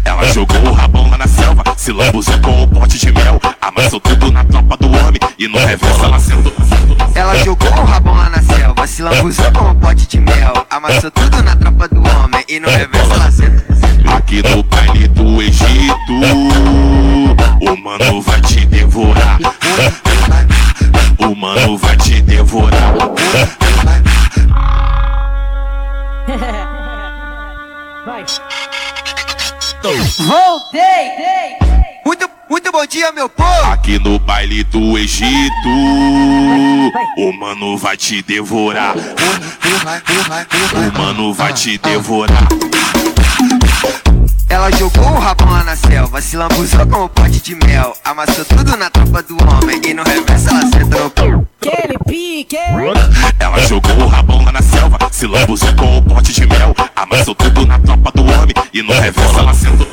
Ela 0.06 0.24
jogou 0.32 0.62
o 0.62 0.72
rabão 0.72 1.10
lá 1.10 1.18
na 1.18 1.28
selva, 1.28 1.64
se 1.76 1.92
lambuzou 1.92 2.40
com 2.40 2.64
o 2.64 2.68
pote 2.70 2.98
de 2.98 3.12
mel. 3.12 3.42
Amassou 3.60 4.00
tudo 4.00 4.32
na 4.32 4.46
tropa 4.46 4.78
do 4.78 4.88
homem 4.88 5.20
e 5.38 5.50
no 5.50 5.58
reverso 5.58 6.06
ela 6.06 6.18
sentou. 6.18 6.54
Ela 7.14 7.36
jogou 7.44 7.72
o 7.74 7.84
rabão 7.84 8.16
lá 8.16 8.30
na 8.30 8.42
selva, 8.42 8.88
se 8.88 9.02
lambuzou 9.02 9.52
com 9.52 9.72
o 9.72 9.76
pote 9.76 10.08
de 10.08 10.22
mel. 10.22 10.66
Amassou 10.70 11.12
tudo 11.12 11.44
na 11.44 11.58
tropa 11.58 11.90
do 11.90 12.00
homem 12.08 12.46
e 12.48 12.58
no 12.58 12.70
reverso 12.70 13.12
ela 13.12 13.32
sentou. 13.32 14.16
Aqui 14.16 14.42
no 14.44 14.64
baile 14.64 15.10
do 15.10 15.42
Egito, 15.42 16.14
o 17.70 17.78
mano 17.84 18.22
vai 18.22 18.40
te 18.40 18.66
devorar. 18.66 19.40
O 21.38 21.40
mano 21.40 21.78
vai 21.78 21.96
te 21.98 22.20
devorar. 22.20 22.96
Vai! 28.04 28.26
Voltei! 30.18 31.12
Muito, 32.04 32.28
muito 32.50 32.72
bom 32.72 32.84
dia, 32.88 33.12
meu 33.12 33.30
povo! 33.30 33.72
Aqui 33.72 34.00
no 34.00 34.18
baile 34.18 34.64
do 34.64 34.98
Egito, 34.98 35.70
o 37.20 37.32
mano 37.40 37.78
vai 37.78 37.96
te 37.96 38.24
devorar. 38.24 38.96
O 38.98 40.98
mano 40.98 41.36
vai 41.36 41.54
te 41.54 41.78
devorar. 41.78 42.48
Ela 44.58 44.72
jogou 44.72 45.03
o 45.03 45.20
rabão 45.20 45.51
lá 45.51 45.64
na 45.64 45.76
selva, 45.76 46.20
se 46.20 46.36
lambuzou 46.36 46.84
com 46.88 47.03
o 47.03 47.10
pote 47.10 47.39
de 47.39 47.53
mel. 47.53 47.95
Amassou 48.03 48.43
tudo 48.43 48.76
na 48.76 48.89
tropa 48.89 49.22
do 49.22 49.38
homem 49.43 49.80
e 49.88 49.93
no 49.93 50.01
reverso 50.01 50.49
ela 50.49 50.62
sentou. 50.62 51.47
Aquele 51.62 51.99
pique! 52.08 52.58
Ela 53.39 53.60
jogou 53.68 53.95
o 53.99 54.08
rabão 54.08 54.43
lá 54.43 54.51
na 54.51 54.62
selva, 54.64 54.97
se 55.12 55.28
lambuzou 55.28 55.72
com 55.76 55.99
o 55.99 56.01
pote 56.01 56.34
de 56.34 56.47
mel. 56.47 56.76
Amassou 56.95 57.36
tudo 57.36 57.68
na 57.68 57.78
tropa 57.78 58.12
do 58.16 58.24
homem 58.24 58.53
e 58.74 58.82
no 58.82 58.93
reverso 58.93 59.38
ela 59.38 59.53
sentou. 59.53 59.88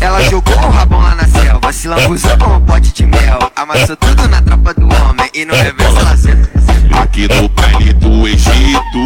Ela 0.00 0.22
jogou 0.22 0.56
o 0.56 0.70
rabão 0.70 1.00
lá 1.00 1.14
na 1.14 1.28
selva, 1.28 1.70
se 1.70 1.86
lambuzou 1.88 2.38
com 2.38 2.56
o 2.56 2.60
pote 2.62 2.90
de 2.94 3.04
mel. 3.04 3.52
Amassou 3.56 3.94
tudo 3.94 4.26
na 4.26 4.40
tropa 4.40 4.72
do 4.72 4.86
homem 4.86 5.30
e 5.34 5.44
no 5.44 5.54
reverso 5.54 5.98
ela 5.98 6.16
sentou. 6.16 6.98
Aqui 6.98 7.28
no 7.28 7.46
baile 7.50 7.92
do 7.92 8.26
Egito, 8.26 8.98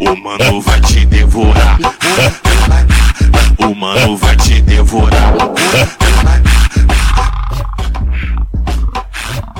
o 0.00 0.16
mano 0.16 0.60
vai 0.62 0.80
te 0.80 1.06
devorar. 1.06 1.78
Mano 3.82 4.16
vai 4.16 4.36
te 4.36 4.62
devorar. 4.62 5.34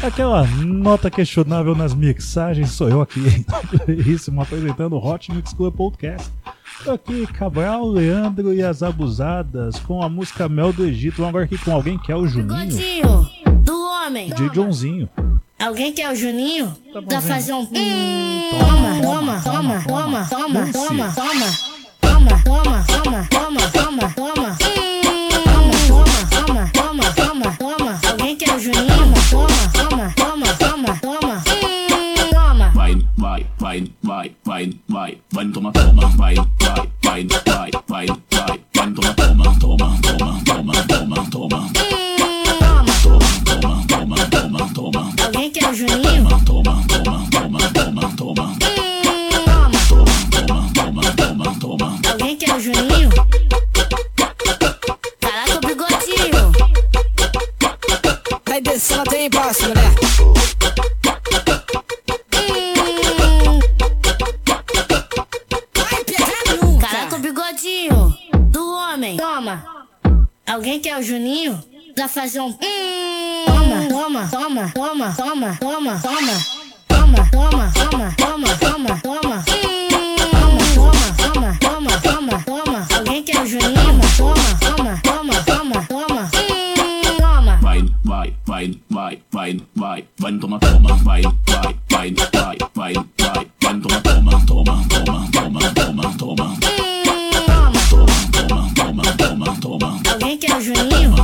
Aquela 0.01 0.47
nota 0.47 1.11
questionável 1.11 1.75
nas 1.75 1.93
mixagens 1.93 2.71
sou 2.71 2.89
eu 2.89 3.01
aqui, 3.01 3.45
isso, 4.07 4.33
apresentando 4.41 4.93
o 4.93 5.05
Hot 5.05 5.33
Mix 5.33 5.53
Club 5.53 5.75
Podcast. 5.75 6.31
Tô 6.85 6.93
aqui, 6.93 7.27
Cabral, 7.33 7.85
Leandro 7.85 8.55
e 8.55 8.63
as 8.63 8.81
Abusadas 8.85 9.81
com 9.81 10.01
a 10.01 10.09
música 10.09 10.49
Mel 10.49 10.73
do 10.73 10.87
Egito. 10.87 11.17
Vamos 11.17 11.31
agora 11.31 11.45
aqui 11.47 11.59
com 11.59 11.73
alguém 11.73 11.99
que 11.99 12.13
é 12.13 12.17
o 12.17 12.25
Juninho, 12.25 12.47
Godinho, 12.47 13.29
do 13.65 13.77
homem. 13.89 14.29
DJ 14.29 14.51
Johnzinho. 14.51 15.09
Alguém 15.59 15.93
quer 15.93 16.13
o 16.13 16.15
Juninho? 16.15 16.73
Pra 16.93 17.01
vendo. 17.01 17.23
fazer 17.23 17.55
um. 17.55 17.67
Toma, 17.67 19.01
toma, 19.03 19.41
toma, 19.43 19.83
toma, 19.83 19.83
toma, 19.83 20.27
toma, 20.29 20.73
toma. 20.73 21.13
Toma, 21.13 21.72
vai, 32.75 32.97
vai, 33.17 33.91
vai, 34.03 34.35
vai, 34.45 34.77
vai, 34.89 35.19
vai, 35.29 35.53
toma, 35.53 35.73
toma, 35.73 35.95
toma, 39.15 40.01
toma, 40.03 40.41
toma. 40.45 40.52
Até 59.03 59.27
embaixo, 59.27 59.63
mulher. 59.63 59.95
Caraca, 66.81 67.17
o 67.17 67.19
bigodinho 67.19 68.17
do 68.51 68.75
homem. 68.75 69.17
Toma. 69.17 69.65
Alguém 70.47 70.79
quer 70.79 70.99
o 70.99 71.03
Juninho? 71.03 71.61
Pra 71.97 72.07
fazer 72.07 72.41
um. 72.41 72.53
Toma, 72.53 73.89
toma, 73.89 74.29
toma, 74.29 74.73
toma, 74.73 75.13
toma, 75.17 75.57
toma, 75.59 76.01
toma. 76.01 76.63
Toma, 76.87 77.31
toma, 77.31 77.73
toma, 77.73 78.15
toma, 78.17 78.57
toma, 78.57 79.01
toma. 79.03 79.43
Toma, 79.43 79.72
vai, 88.63 88.79
vai, 88.91 89.19
vai, 89.33 89.61
vai, 89.75 90.05
vai, 90.19 90.39
toma, 90.39 90.59
toma, 90.61 90.95
vai, 90.99 91.23
vai, 91.23 91.75
vai, 91.91 92.15
vai, 92.15 92.15
vai, 92.15 92.59
vai, 92.75 92.95
vai, 93.25 93.81
toma, 93.81 94.01
toma, 94.01 94.45
toma, 94.47 94.85
toma, 94.89 95.29
toma, 95.33 95.61
toma, 95.75 96.15
toma. 96.17 96.57
Toma, 96.61 97.83
toma, 97.91 98.23
toma, 98.31 99.03
toma, 99.17 99.17
toma, 99.17 99.17
toma, 99.17 99.43
toma, 99.43 99.69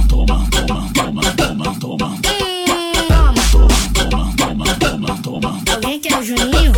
toma, 0.03 0.09
Toma, 0.09 0.49
toma, 0.59 0.83
toma, 0.97 1.23
toma, 1.37 1.75
toma. 1.79 2.09
Toma, 4.01 4.35
toma, 4.37 4.67
toma, 4.75 5.23
toma, 5.23 5.63
Alguém 5.73 6.01
quer 6.01 6.19
o 6.19 6.23
Juninho? 6.25 6.73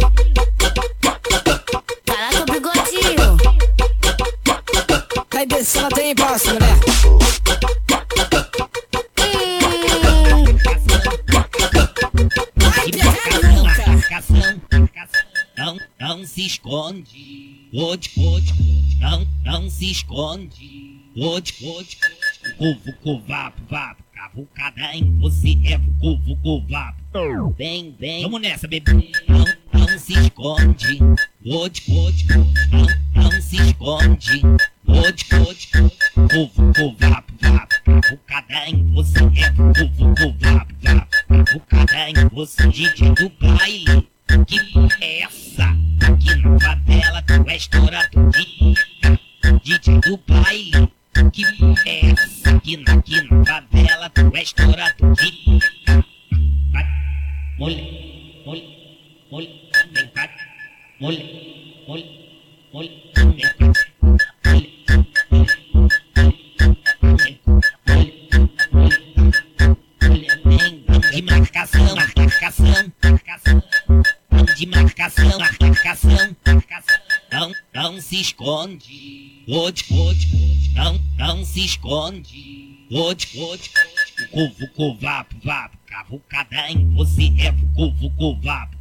Caraca, 2.05 2.53
bigodinho. 2.53 3.37
Cai 5.31 5.47
descendo 5.47 5.87
até 5.87 6.11
embaixo, 6.11 6.53
mulher. 6.53 7.00
Se 16.41 16.47
esconde. 16.47 17.69
Ode, 17.75 18.11
ode, 18.17 18.55
não, 18.99 19.27
não 19.45 19.71
se 19.71 19.91
esconde. 19.91 20.99
Ode, 21.15 21.55
ode, 21.67 21.99
vucu, 22.59 22.81
vucu, 22.85 23.23
vapo, 23.69 24.05
cavucada 24.15 24.95
em 24.95 25.19
você 25.19 25.59
é 25.67 25.77
vucu, 25.77 26.17
vucu, 26.19 26.67
vapo. 26.67 27.55
Bem, 27.59 27.95
bem, 27.99 28.23
vamos 28.23 28.41
nessa, 28.41 28.67
bebê. 28.67 29.13
Não, 29.29 29.45
não 29.81 29.99
se 29.99 30.15
esconde. 30.15 30.99
Ode, 31.45 31.83
ode, 31.93 32.27
não, 32.29 33.23
não 33.23 33.43
se 33.43 33.57
esconde. 33.57 34.43
Ode, 34.87 35.27
ode, 35.47 35.69
vucu, 36.17 36.73
vucu, 36.73 36.97
vapo, 36.99 37.33
cavucada 37.83 38.69
em 38.69 38.91
você 38.95 39.19
é 39.19 39.51
vucu, 39.51 39.89
vucu, 39.95 40.37
vapo, 40.39 40.75
vapo. 40.81 41.17
Cavucada 41.29 42.11
em 42.11 42.29
você, 42.33 42.67
DJ 42.69 43.11
do 43.11 43.29
baile. 43.29 44.09
Que 44.31 44.63
porra 44.73 44.97
é 45.01 45.23
essa? 45.23 45.65
Aqui 46.07 46.35
na 46.37 46.61
favela 46.61 47.21
tu 47.23 47.51
é 47.51 47.57
estourador 47.57 48.31
de 48.31 48.77
DJ 49.65 50.01
do 50.03 50.17
baile. 50.19 50.89
Que 51.33 51.45
porra 51.59 51.83
é 51.85 52.13
essa? 52.13 52.51
Aqui 52.51 52.77
na, 52.77 52.93
aqui 52.93 53.21
na 53.23 53.45
favela 53.45 54.09
tu 54.11 54.31
é 54.33 54.43
estourador 54.43 55.15
de 55.15 55.59
Vai, 56.71 56.87
mole, 57.59 58.43
mole, 58.47 58.63
mole, 59.33 59.71
vem 59.93 60.09
cá, 60.15 60.31
mole, 61.01 61.85
mole, 61.89 62.05
mole, 62.73 63.13
vem 63.17 63.41
cá. 63.41 63.73
De 64.55 65.10
se 78.21 78.23
esconde. 78.23 79.45
Ode, 79.49 79.85
ode, 79.91 80.73
não, 80.75 81.01
não 81.17 81.45
se 81.45 81.65
esconde. 81.65 82.87
Ode, 82.91 83.29
ode, 83.39 83.71
vucu, 84.31 84.55
vucu, 84.59 84.99
vapo, 85.01 85.35
vapo. 85.43 85.79
Cavucada 85.87 86.71
em 86.71 86.89
você 86.91 87.33
é 87.39 87.51
vucu, 87.51 87.91
vucu, 87.93 88.41
vapo. 88.43 88.77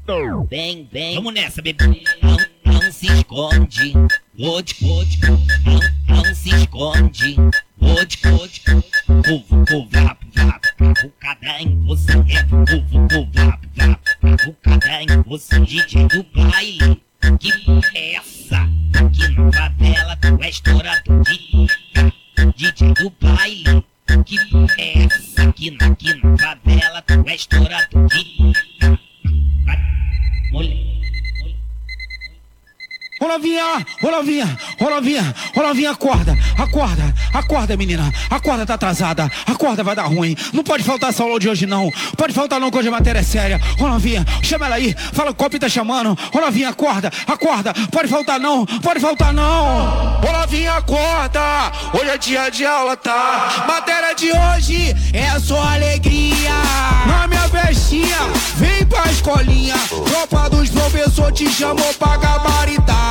Bem, 0.50 0.88
bem, 0.92 1.16
vamos 1.16 1.34
nessa, 1.34 1.62
bebê. 1.62 2.04
Não, 2.22 2.38
não 2.66 2.92
se 2.92 3.08
esconde. 3.08 3.94
Ode, 4.38 4.76
ode, 4.84 5.20
não, 5.66 6.16
não 6.16 6.36
se 6.36 6.50
esconde. 6.50 7.36
Ode, 7.80 8.20
ode, 8.42 8.62
vucu, 9.08 9.46
vucu, 9.48 9.88
vapo, 9.90 10.26
vapo. 10.36 10.68
Cavucada 10.78 11.62
em 11.62 11.80
você 11.86 12.12
é 12.12 12.44
vucu, 12.44 12.82
vucu, 12.90 13.30
vapo, 13.34 13.68
vapo. 13.76 14.02
Cavucada 14.22 15.04
em 15.04 15.22
você, 15.24 15.60
DJ 15.62 16.08
do 16.10 16.24
baile. 16.34 17.09
Que 17.39 17.51
porra 17.65 17.91
é 17.95 18.15
essa? 18.15 18.57
Aqui 18.93 19.28
na 19.30 19.51
favela 19.51 20.15
tu 20.17 20.38
é 20.41 20.49
estourador 20.49 21.24
de 21.24 21.67
DJ 22.55 22.93
do 22.93 23.09
baile. 23.22 23.86
Que 24.26 24.45
porra 24.49 24.76
é 24.78 25.05
essa? 25.05 25.43
Aqui 25.43 25.72
na, 25.72 25.88
aqui 25.88 26.13
na 26.24 26.38
favela 26.38 27.01
tu 27.01 27.24
é 27.28 27.36
estourador 27.36 28.07
de 28.07 28.53
Vai, 29.65 30.99
ô 33.20 33.28
novinha, 33.28 33.86
ô 34.01 35.59
novinha, 35.59 35.91
acorda, 35.91 36.38
acorda, 36.57 37.13
acorda 37.34 37.78
menina, 37.78 38.11
acorda, 38.30 38.65
tá 38.65 38.76
atrasada, 38.76 39.30
acorda, 39.45 39.84
vai 39.84 39.95
dar 39.95 40.03
ruim, 40.03 40.36
não 40.53 40.63
pode 40.63 40.84
faltar 40.84 41.09
essa 41.09 41.24
aula 41.24 41.39
de 41.39 41.49
hoje 41.49 41.65
não, 41.65 41.91
pode 42.17 42.34
faltar 42.34 42.59
não 42.59 42.72
que 42.72 42.78
hoje 42.78 42.88
a 42.88 42.91
matéria 42.91 43.20
é 43.20 43.24
séria, 43.24 43.59
ô 43.80 43.88
novinha, 43.88 44.26
chama 44.41 44.65
ela 44.65 44.76
aí, 44.76 44.95
fala 45.13 45.32
o 45.32 45.36
copo 45.36 45.59
tá 45.59 45.67
chamando, 45.67 46.17
ô 46.34 46.39
novinha, 46.39 46.70
acorda, 46.70 47.11
acorda, 47.28 47.74
pode 47.91 48.07
faltar 48.07 48.39
não, 48.39 48.65
pode 48.65 48.99
faltar 48.99 49.34
não, 49.34 50.20
ô 50.22 50.32
novinha, 50.32 50.74
acorda, 50.74 51.41
hoje 51.93 52.09
é 52.09 52.17
dia 52.17 52.49
de 52.49 52.65
aula, 52.65 52.95
tá, 52.95 53.65
matéria 53.67 54.13
de 54.13 54.32
hoje 54.32 54.95
é 55.13 55.39
só 55.39 55.61
alegria, 55.61 56.51
na 57.05 57.28
minha 57.28 57.47
festinha, 57.49 58.17
vem 58.55 58.86
pra 58.86 59.11
escolinha, 59.11 59.76
tropa 60.05 60.49
dos 60.49 60.70
professores 60.70 61.39
te 61.39 61.49
chamou 61.49 61.93
pra 61.93 62.17
gabaritar. 62.17 63.09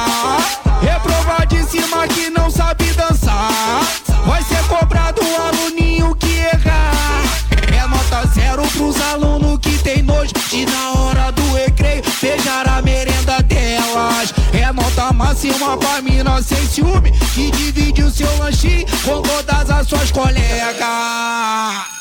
Cima 1.71 2.09
que 2.09 2.31
não 2.31 2.51
sabe 2.51 2.85
dançar. 2.95 3.83
Vai 4.25 4.43
ser 4.43 4.63
cobrado 4.69 5.21
o 5.21 5.37
aluninho 5.37 6.15
que 6.15 6.33
errar. 6.39 7.23
É 7.71 7.87
nota 7.87 8.27
zero 8.29 8.63
pros 8.69 8.99
alunos 9.13 9.59
que 9.59 9.77
tem 9.79 10.03
nojo 10.03 10.33
de 10.49 10.65
na 10.65 10.93
hora 10.93 11.31
do 11.31 11.43
recreio 11.53 12.03
beijar 12.23 12.67
a 12.67 12.81
merenda 12.81 13.43
delas. 13.43 14.33
É 14.55 14.73
nota 14.73 15.13
máxima 15.13 15.77
pra 15.77 16.01
mina 16.01 16.41
sem 16.41 16.67
ciúme 16.67 17.13
que 17.35 17.51
divide 17.51 18.03
o 18.03 18.11
seu 18.11 18.35
lanchinho 18.39 18.87
com 19.05 19.21
todas 19.21 19.69
as 19.69 19.87
suas 19.87 20.11
colegas. 20.11 21.98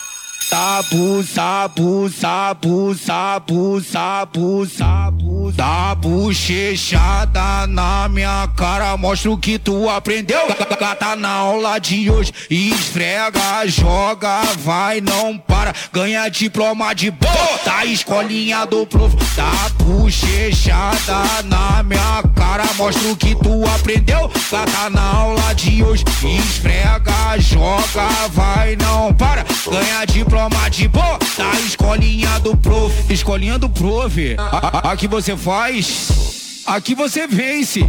Sabu, 0.57 1.21
sabu, 1.21 2.09
sabu, 2.09 2.95
sabu, 2.95 3.79
sabu, 3.79 4.65
sabu, 4.65 5.51
dá 5.51 5.93
bochechada 5.93 7.67
na 7.67 8.09
minha 8.09 8.49
cara, 8.57 8.97
mostra 8.97 9.29
o 9.29 9.37
que 9.37 9.59
tu 9.59 9.87
aprendeu. 9.87 10.47
Gata 10.79 11.15
na 11.15 11.29
aula 11.29 11.77
de 11.77 12.09
hoje, 12.09 12.33
esfrega, 12.49 13.67
joga, 13.67 14.41
vai, 14.57 14.99
não 14.99 15.37
para, 15.37 15.75
ganha 15.93 16.27
diploma 16.27 16.91
de 16.95 17.11
boa. 17.11 17.59
Da 17.63 17.85
escolinha 17.85 18.65
do 18.65 18.83
prof, 18.87 19.15
dá 19.35 19.69
bochechada 19.83 21.43
na 21.45 21.83
minha 21.83 22.23
cara, 22.35 22.63
mostra 22.77 23.07
o 23.11 23.15
que 23.15 23.35
tu 23.35 23.63
aprendeu. 23.75 24.27
Gata 24.51 24.89
na 24.89 25.17
aula 25.17 25.53
de 25.53 25.83
hoje, 25.83 26.03
esfrega, 26.23 27.37
joga, 27.37 28.07
vai, 28.33 28.75
não 28.75 29.13
para, 29.13 29.45
ganha 29.69 30.03
diploma 30.05 30.46
de 30.69 30.87
boa 30.87 31.17
da 31.37 31.51
escolinha 31.59 32.39
do 32.39 32.55
prof. 32.55 32.93
Escolinha 33.13 33.57
do 33.59 33.69
prof. 33.69 34.35
A- 34.39 34.79
a- 34.87 34.91
Aqui 34.91 35.07
você 35.07 35.35
faz, 35.35 36.63
aqui 36.65 36.95
você 36.95 37.27
vence. 37.27 37.81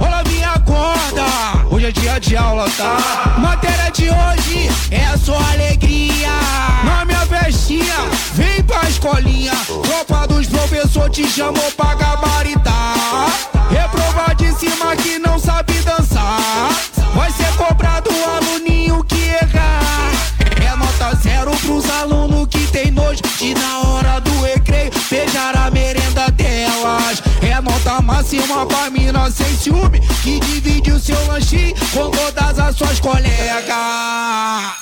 Olha 0.00 0.22
minha 0.26 0.50
acorda, 0.50 1.24
hoje 1.70 1.86
é 1.86 1.92
dia 1.92 2.18
de 2.18 2.36
aula, 2.36 2.68
tá? 2.76 3.36
Matéria 3.38 3.90
de 3.90 4.04
hoje 4.08 4.68
é 4.90 5.16
só 5.18 5.36
alegria. 5.52 6.28
Na 6.84 7.04
minha 7.04 7.20
festinha, 7.26 7.94
vem 8.34 8.62
pra 8.62 8.88
escolinha. 8.88 9.52
Tropa 9.66 10.26
dos 10.26 10.46
professores 10.46 11.14
te 11.14 11.28
chamou 11.28 11.70
pra 11.72 11.94
gabaritar. 11.94 13.28
Reprovar 13.70 14.34
de 14.36 14.52
cima 14.54 14.96
que 14.96 15.18
não 15.18 15.38
sabe 15.38 15.61
de 23.20 23.54
na 23.54 23.80
hora 23.80 24.20
do 24.20 24.30
recreio 24.42 24.90
beijar 25.10 25.56
a 25.56 25.70
merenda 25.70 26.30
delas. 26.30 27.22
É 27.42 27.60
nota 27.60 28.00
máxima 28.00 28.64
pra 28.66 28.90
mina 28.90 29.30
sem 29.30 29.54
ciúme 29.56 30.00
que 30.22 30.40
divide 30.40 30.92
o 30.92 30.98
seu 30.98 31.26
lanchinho 31.26 31.74
com 31.92 32.10
todas 32.10 32.58
as 32.58 32.76
suas 32.76 33.00
colegas. 33.00 34.81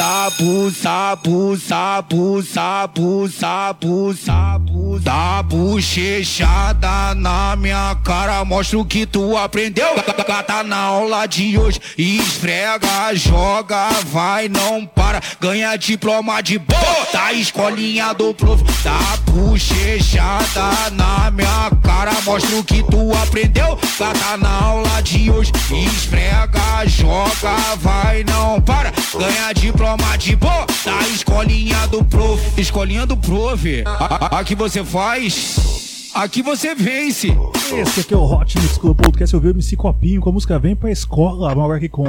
Sabu, 0.00 0.70
sabu, 0.70 1.58
sabu, 1.58 2.42
sabu, 2.42 3.28
sabu, 3.28 4.14
sabu, 4.14 4.98
dá 4.98 5.42
bochechada 5.42 7.14
na 7.14 7.54
minha 7.54 7.94
cara, 8.02 8.42
mostra 8.42 8.78
o 8.78 8.84
que 8.86 9.04
tu 9.04 9.36
aprendeu. 9.36 9.94
Gata 10.26 10.62
na 10.62 10.78
aula 10.78 11.26
de 11.26 11.58
hoje, 11.58 11.78
esfrega, 11.98 13.14
joga, 13.14 13.90
vai, 14.06 14.48
não 14.48 14.86
para, 14.86 15.20
ganha 15.38 15.76
diploma 15.76 16.40
de 16.40 16.58
boa. 16.58 16.80
Da 17.12 17.34
escolinha 17.34 18.14
do 18.14 18.32
prof, 18.32 18.64
dá 18.82 18.98
bochechada 19.30 20.90
na 20.92 21.30
minha 21.30 21.70
cara, 21.82 22.12
mostra 22.24 22.56
o 22.56 22.64
que 22.64 22.82
tu 22.84 23.12
aprendeu. 23.22 23.78
Gata 23.98 24.38
na 24.38 24.62
aula 24.64 25.02
de 25.02 25.30
hoje, 25.30 25.52
esfrega, 25.70 26.86
joga, 26.86 27.54
vai, 27.76 28.24
não 28.24 28.58
para, 28.62 28.79
ganha 29.20 29.52
diploma 29.52 30.16
de 30.16 30.34
boa. 30.36 30.66
Da 30.84 30.98
escolinha 31.08 31.86
do 31.88 32.02
prof, 32.04 32.60
escolinha 32.60 33.04
do 33.04 33.16
prof. 33.16 33.84
A- 33.86 34.26
a- 34.36 34.38
Aqui 34.40 34.54
você 34.54 34.82
faz, 34.82 36.10
aqui 36.14 36.40
você 36.42 36.74
vence. 36.74 37.28
Esse 37.76 38.00
aqui 38.00 38.14
é 38.14 38.16
o 38.16 38.24
Hot 38.24 38.58
Mix 38.58 38.78
Club 38.78 38.96
Podcast. 38.96 39.34
Eu 39.34 39.40
vi 39.40 39.48
o 39.48 39.50
MC 39.50 39.76
Copinho 39.76 40.20
com 40.22 40.30
a 40.30 40.32
música 40.32 40.58
Vem 40.58 40.74
Pra 40.74 40.90
Escola. 40.90 41.54
Vamos 41.54 41.76
aqui 41.76 41.88
com 41.88 42.04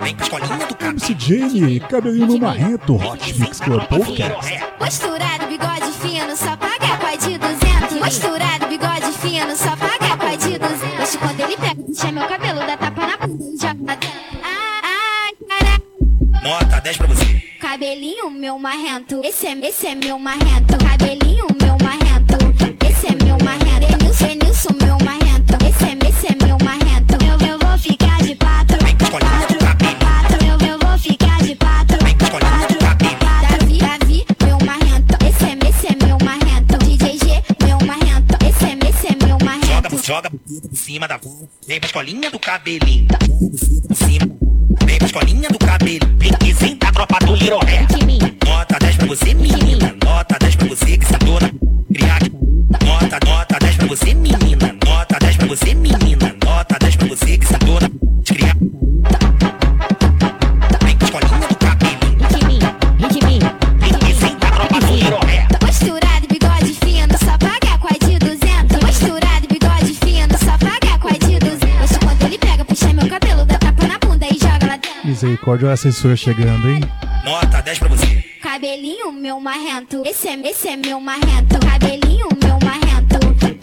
Vem 0.00 0.14
pra 0.16 0.24
escolinha 0.24 0.66
do 0.66 0.84
MC 0.86 1.14
Jenny, 1.18 1.80
cabelinho 1.80 2.26
no 2.26 2.38
marrento. 2.38 2.94
Hot 2.96 3.38
Mix 3.38 3.60
Club 3.60 3.82
Podcast. 3.88 4.58
Posturado, 4.78 5.46
bigode 5.48 5.92
fino, 6.00 6.34
só 6.34 6.56
paga 6.56 6.98
a 7.06 7.16
de 7.16 7.36
200. 7.36 7.98
Posturado, 7.98 8.66
bigode 8.68 9.12
fino, 9.20 9.54
só 9.54 9.76
paga 9.76 10.14
a 10.26 10.36
de 10.36 10.58
200. 10.58 11.00
Oxe, 11.02 11.18
quando 11.18 11.40
ele 11.40 11.56
pega 11.58 11.80
Cabelinho 17.60 18.28
meu 18.28 18.58
marrento, 18.58 19.20
esse 19.22 19.46
é, 19.46 19.52
esse 19.64 19.86
é 19.86 19.94
meu 19.94 20.18
marrento. 20.18 20.76
Cabelinho 20.84 21.46
meu 21.62 21.76
marrento, 21.80 22.34
esse 22.84 23.06
é 23.06 23.24
meu 23.24 23.38
marrento. 23.44 23.86
Denilson, 23.86 24.26
Denilson 24.26 24.74
meu 24.84 24.98
marrento, 25.04 25.54
esse 25.64 25.84
é, 25.84 26.08
esse 26.08 26.26
é 26.26 26.44
meu 26.44 26.58
marrento. 26.64 27.14
Eu, 27.24 27.46
eu 27.46 27.56
vou 27.56 27.78
ficar 27.78 28.20
de 28.24 28.34
pato, 28.34 28.74
pato, 28.78 29.10
pato. 29.12 30.44
Eu, 30.44 30.66
eu 30.66 30.78
vou 30.80 30.98
ficar 30.98 31.40
de 31.44 31.54
pato, 31.54 31.94
pato, 31.98 32.30
pato. 32.40 32.78
Davi, 32.80 33.78
Davi, 33.78 34.26
meu 34.44 34.58
marrento, 34.66 35.14
esse 35.24 35.44
é, 35.44 35.68
esse 35.68 35.86
é 35.86 36.04
meu 36.04 36.18
marrento. 36.24 36.78
DJ 36.78 37.16
G, 37.16 37.44
meu 37.64 37.78
marrento, 37.86 38.36
esse 38.44 38.64
é, 38.64 38.90
esse 38.90 39.06
é 39.06 39.24
meu 39.24 39.38
marrento. 39.44 40.04
Joga, 40.04 40.28
joga 40.28 40.30
por 40.30 40.76
cima 40.76 41.06
da. 41.06 41.20
Vem 41.64 41.78
pra 41.78 41.86
escolinha 41.86 42.28
do 42.28 42.40
cabelinho. 42.40 43.06
Buceta 43.38 43.86
por 43.86 43.94
cima. 43.94 44.39
Escolinha 45.04 45.48
do 45.48 45.58
cabelo. 45.58 46.06
Piquezinho 46.18 46.76
da 46.76 46.92
tropa 46.92 47.18
do 47.24 47.32
Hair. 47.34 47.86
Nota 48.46 48.78
10 48.78 48.96
pra 48.96 49.06
você, 49.06 49.34
menina. 49.34 49.94
Nota 50.04 50.36
10 50.38 50.56
pra 50.56 50.68
você 50.68 50.98
que 50.98 51.06
sentou 51.06 51.38
criar. 51.92 52.20
Nota, 52.84 53.18
nota 53.26 53.58
10 53.58 53.76
pra 53.76 53.86
você, 53.86 54.14
menina. 54.14 54.76
Nota 54.84 55.18
10 55.18 55.36
pra 55.36 55.46
você, 55.46 55.74
menina. 55.74 56.19
Misericórdia, 75.22 75.66
olha 75.66 75.74
a 75.74 75.76
censura 75.76 76.16
chegando, 76.16 76.70
hein? 76.70 76.80
Nota 77.22 77.60
10 77.60 77.78
pra 77.78 77.88
você. 77.88 78.24
Cabelinho 78.40 79.12
meu 79.12 79.38
marrento, 79.38 80.02
esse 80.06 80.26
é, 80.28 80.48
esse 80.48 80.66
é 80.66 80.76
meu 80.78 80.98
marrento. 80.98 81.60
Cabelinho 81.60 82.26
meu 82.42 82.58
marrento, 82.64 83.18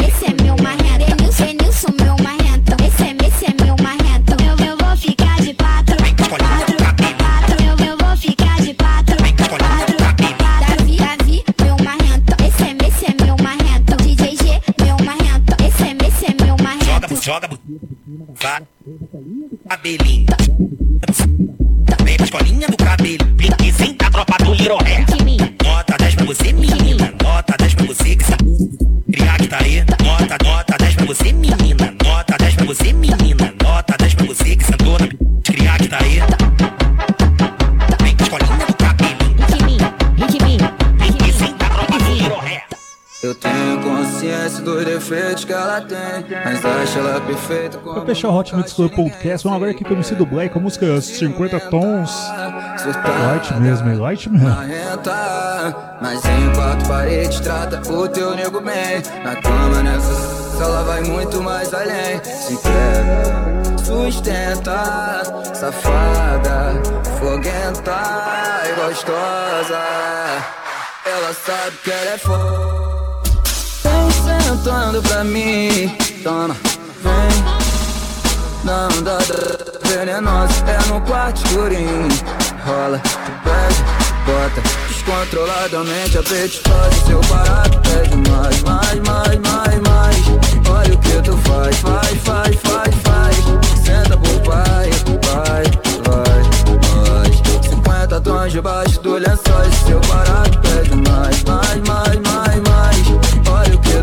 esse 0.05 0.25
é 0.25 0.43
meu 0.43 0.55
marrento. 0.61 1.15
Denilson, 1.17 1.45
Denilson 1.45 1.87
meu 1.99 2.15
marrento, 2.23 2.75
esse 2.85 3.03
é, 3.03 3.27
esse 3.27 3.45
é 3.47 3.65
meu 3.65 3.75
marrento. 3.81 4.33
Eu, 4.39 4.67
eu 4.67 4.77
vou 4.77 4.95
ficar 4.97 5.41
de 5.41 5.51
pato, 5.55 5.97
pato, 5.97 6.29
pato. 6.29 7.63
Eu, 7.63 7.87
eu 7.87 7.97
vou 7.97 8.17
ficar 8.17 8.61
de 8.61 8.73
pato, 8.75 9.15
pato, 9.17 9.57
pato. 9.57 10.77
Davi, 10.77 10.97
Davi, 10.97 11.43
meu 11.63 11.77
marrento, 11.83 12.35
esse 12.45 12.63
é, 12.65 12.87
esse 12.87 13.05
é 13.07 13.25
meu 13.25 13.35
marrento. 13.41 13.97
DJ 14.03 14.37
G, 14.37 14.61
meu 14.85 14.97
marrento, 15.03 15.55
esse 15.65 15.83
é, 15.83 16.07
esse 16.07 16.25
é 16.27 16.45
meu 16.45 16.55
marrento. 16.63 16.85
Joga, 16.85 17.15
joga 17.19 17.45
a 17.45 17.49
buceta 17.49 17.87
por 17.87 17.97
cima 18.05 18.25
da 18.27 18.33
vara. 18.47 18.67
Cabelinho. 19.67 20.46
Cabelo. 23.07 23.37
Piquezinho 23.37 23.95
da 23.95 24.09
tropa 24.09 24.37
do 24.43 24.51
Hair. 24.51 25.05
Nota 25.63 25.95
10 25.97 26.15
pra 26.15 26.25
você, 26.25 26.51
menina. 26.51 27.13
Nota 27.23 27.55
10 27.57 27.75
pra 27.75 27.85
você 27.85 28.15
que 28.15 28.23
sabe 28.23 28.43
criar 29.11 29.37
que 29.37 29.47
tá 29.47 29.57
aí. 29.61 29.83
Nota, 30.03 30.37
nota 30.43 30.77
10 30.77 30.95
pra 30.95 31.05
você, 31.05 31.31
menina. 31.31 31.93
Nota 32.03 32.37
10 32.37 32.55
pra 32.55 32.65
você, 32.65 32.93
menina. 32.93 33.16
Dos 44.78 44.86
defeitos 44.86 45.45
que 45.45 45.53
ela 45.53 45.82
tem, 45.82 45.97
mas 46.45 46.63
acho 46.63 46.99
ela 46.99 47.19
perfeita 47.21 47.78
como 47.80 47.95
Pra 47.95 48.05
fechar 48.05 48.30
o 48.30 48.38
Hot 48.38 48.55
Mix 48.55 48.73
Club 48.73 48.93
Podcast, 48.93 49.43
vamos 49.43 49.57
agora 49.57 49.71
aqui 49.71 49.84
com 49.84 49.91
o 49.91 49.93
MC 49.93 50.15
do 50.15 50.25
Black 50.25 50.55
a 50.55 50.61
música 50.61 51.01
50 51.01 51.59
Tons. 51.61 52.11
Light 53.28 53.53
mesmo, 53.55 53.89
é 53.89 53.95
light 53.95 54.30
mesmo. 54.30 54.55
Mas 56.01 56.23
em 56.25 56.53
quatro 56.53 56.88
paredes 56.88 57.39
trata 57.39 57.91
o 57.91 58.07
teu 58.07 58.36
nego 58.36 58.61
bem. 58.61 59.01
Na 59.23 59.36
cama 59.36 59.82
nessa 59.82 60.63
ela 60.63 60.84
vai 60.84 61.01
muito 61.01 61.41
mais 61.41 61.73
além. 61.73 62.21
Se 62.23 62.53
entrega, 62.53 63.78
sustenta, 63.84 65.23
safada, 65.53 66.82
foguenta 67.19 68.63
e 68.67 68.82
gostosa. 68.82 69.82
Ela 71.05 71.34
sabe 71.34 71.78
que 71.84 71.91
ela 71.91 72.11
é 72.11 72.17
foda. 72.17 72.86
Vem 74.47 74.55
sentando 74.55 75.01
pra 75.01 75.23
mim, 75.25 75.93
toma, 76.23 76.55
vem. 77.03 77.43
Não 78.63 78.87
dá 79.03 79.17
venenosa, 79.83 80.53
é 80.65 80.87
no 80.87 81.01
quarto 81.01 81.45
escurinho. 81.45 82.07
Rola, 82.65 83.01
pede, 83.43 83.83
bota 84.25 84.61
descontroladamente 84.87 86.17
apetitosa. 86.17 86.91
Seu 87.05 87.19
barato 87.21 87.77
pede 87.81 88.15
mais, 88.29 88.61
mais, 88.63 88.99
mais, 89.05 89.39
mais, 89.39 89.79
mais. 89.81 90.15
Olha 90.69 90.93
o 90.93 90.97
que 90.97 91.21
tu 91.23 91.37
faz, 91.39 91.75
faz, 91.79 92.17
faz, 92.23 92.55
faz, 92.63 92.95
faz. 93.03 93.35
Senta 93.85 94.17
pro 94.17 94.39
pai, 94.41 94.89
vai, 95.25 95.63
vai, 96.05 96.43
vai. 97.03 97.69
50 97.69 98.21
tons 98.21 98.51
debaixo 98.53 99.01
do 99.01 99.17
lençóis. 99.17 99.75
Seu 99.85 99.99
barato 100.01 100.57
pede 100.59 100.95
mais, 100.95 101.43
mais, 101.43 101.81
mais, 101.85 102.19
mais, 102.21 102.66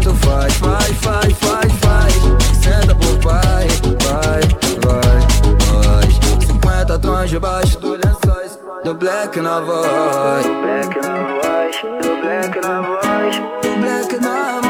tu 0.04 0.14
faz, 0.16 0.52
faz, 0.54 0.86
faz, 0.98 1.32
faz, 1.38 1.72
faz. 1.80 2.14
Senta 2.62 2.94
pro 2.94 3.18
pai, 3.20 3.66
vai, 4.04 4.42
vai, 4.84 5.20
vai. 5.72 6.46
50 6.46 6.98
tons 6.98 7.30
debaixo 7.30 7.80
do 7.80 7.94
lençóis. 7.94 8.58
Do 8.84 8.94
black 8.94 9.40
na 9.40 9.60
voz. 9.60 10.44
Do 10.44 10.54
black 10.60 10.94
na 11.00 11.22
voz. 11.32 11.76
Do 12.02 12.16
black 12.20 12.60
na 12.60 12.82
voz. 12.82 13.36
Do 13.62 13.80
black 13.80 14.20
na 14.20 14.50
voz. 14.52 14.63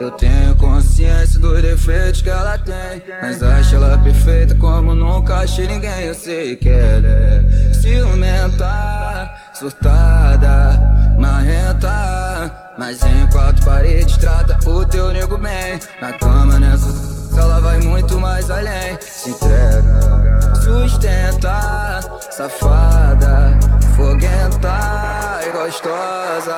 Eu 0.00 0.10
tenho 0.12 0.54
consciência 0.56 1.38
dos 1.38 1.60
defeitos 1.60 2.22
que 2.22 2.30
ela 2.30 2.56
tem. 2.56 3.02
Mas 3.20 3.42
acho 3.42 3.76
ela 3.76 3.98
perfeita 3.98 4.54
como 4.54 4.94
nunca 4.94 5.36
achei 5.36 5.66
ninguém. 5.66 6.06
Eu 6.06 6.14
sei 6.14 6.56
que 6.56 6.70
ela 6.70 7.06
é 7.06 7.74
ciumenta, 7.74 9.30
surtada, 9.52 10.80
marrenta. 11.18 12.50
Mas 12.78 13.02
em 13.02 13.26
quatro 13.30 13.62
paredes 13.64 14.16
trata 14.16 14.58
o 14.68 14.84
teu 14.86 15.12
nego 15.12 15.36
bem. 15.36 15.78
Na 16.00 16.12
cama 16.14 16.58
nessa 16.58 16.88
ela 17.38 17.60
vai 17.60 17.78
muito 17.80 18.18
mais 18.18 18.50
além. 18.50 18.98
Se 19.00 19.30
entrega, 19.30 20.54
sustenta, 20.62 22.00
safada, 22.30 23.58
foguenta 23.96 25.40
e 25.46 25.50
gostosa. 25.50 26.56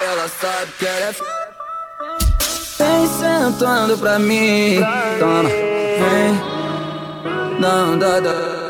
Ela 0.00 0.28
sabe 0.28 0.72
que 0.78 0.86
ela 0.86 1.10
é. 1.10 1.39
Vem 2.80 3.06
sentando 3.08 3.98
pra 3.98 4.18
mim, 4.18 4.80
toma, 5.18 5.50
vem. 5.50 6.40
Não 7.60 7.98
dá 7.98 8.14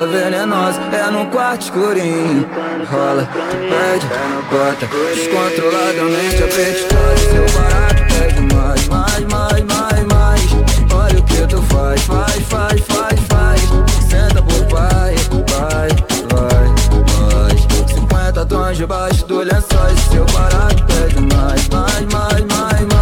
venenosa, 0.05 0.81
é 0.93 1.09
no 1.13 1.27
quarto 1.27 1.63
escurinho. 1.63 2.45
Rola, 2.91 3.29
pede, 3.71 4.07
bota 4.51 4.89
descontroladamente 5.15 6.43
apetitosa. 6.43 7.31
Seu 7.31 7.47
barato 7.55 8.03
pede 8.13 8.41
mais, 8.53 8.89
mais, 8.89 9.25
mais, 9.31 9.65
mais, 9.65 10.05
mais. 10.07 10.93
Olha 10.93 11.21
o 11.21 11.23
que 11.23 11.47
tu 11.47 11.63
faz, 11.63 12.03
faz, 12.03 12.43
faz, 12.49 12.81
faz, 12.81 13.21
faz. 13.29 13.61
Senta 14.09 14.43
pro 14.43 14.65
pai, 14.67 15.15
vai, 15.47 15.89
vai, 16.33 16.67
vai. 17.15 17.55
50 17.95 18.47
tons 18.47 18.77
debaixo 18.77 19.25
do 19.27 19.39
lençóis. 19.39 20.01
Seu 20.11 20.27
barato 20.27 20.85
pede 20.87 21.21
mais, 21.33 21.69
mais, 21.69 22.07
mais, 22.13 22.45
mais, 22.47 23.00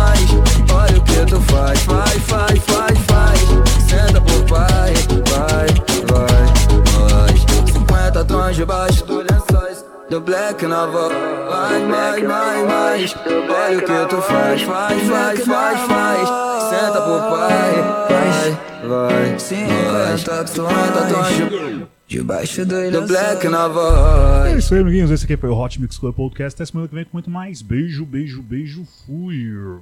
tu 1.27 1.41
faz, 1.43 1.81
faz, 1.81 2.23
faz, 2.25 2.59
faz, 2.65 2.99
faz. 3.07 3.41
Senta 3.89 4.21
pro 4.21 4.45
pai, 4.45 4.95
vai, 5.31 5.67
vai, 6.07 6.45
vai. 6.93 7.73
50 7.73 8.25
tons 8.25 8.57
debaixo 8.57 9.05
do 9.07 9.19
lençóis. 9.19 9.85
Do 10.11 10.21
black 10.21 10.67
na 10.67 10.87
voz, 10.87 11.13
mais, 11.51 11.83
mais, 11.83 12.23
mais, 12.23 12.67
mais. 12.67 13.17
Olha 13.27 13.79
o 13.79 13.83
que 13.83 14.07
tu 14.09 14.23
faz, 14.23 14.63
faz, 14.63 15.03
faz, 15.03 15.41
faz, 15.45 15.81
faz. 15.81 16.29
Senta 16.71 17.01
pro 17.01 17.19
pai, 17.31 17.75
vai, 18.09 18.89
vai. 18.89 19.39
50 19.39 20.45
tons 20.55 21.89
debaixo 22.09 22.65
do. 22.65 22.91
Do 22.91 23.07
black 23.07 23.47
na 23.49 23.69
voz. 23.69 24.55
É 24.55 24.59
isso 24.59 24.75
aí, 24.75 24.81
amiguinhos. 24.81 25.11
Esse 25.11 25.25
aqui 25.25 25.37
foi 25.37 25.51
o 25.51 25.59
Hot 25.59 25.79
Mix 25.81 25.99
Club 25.99 26.15
Podcast. 26.15 26.57
Até 26.57 26.65
semana 26.65 26.89
que 26.89 26.95
vem 26.95 27.05
com 27.05 27.11
muito 27.13 27.31
mais. 27.31 27.61
Beijo, 27.61 28.07
beijo, 28.07 28.41
beijo. 28.41 28.87
Fui. 29.07 29.79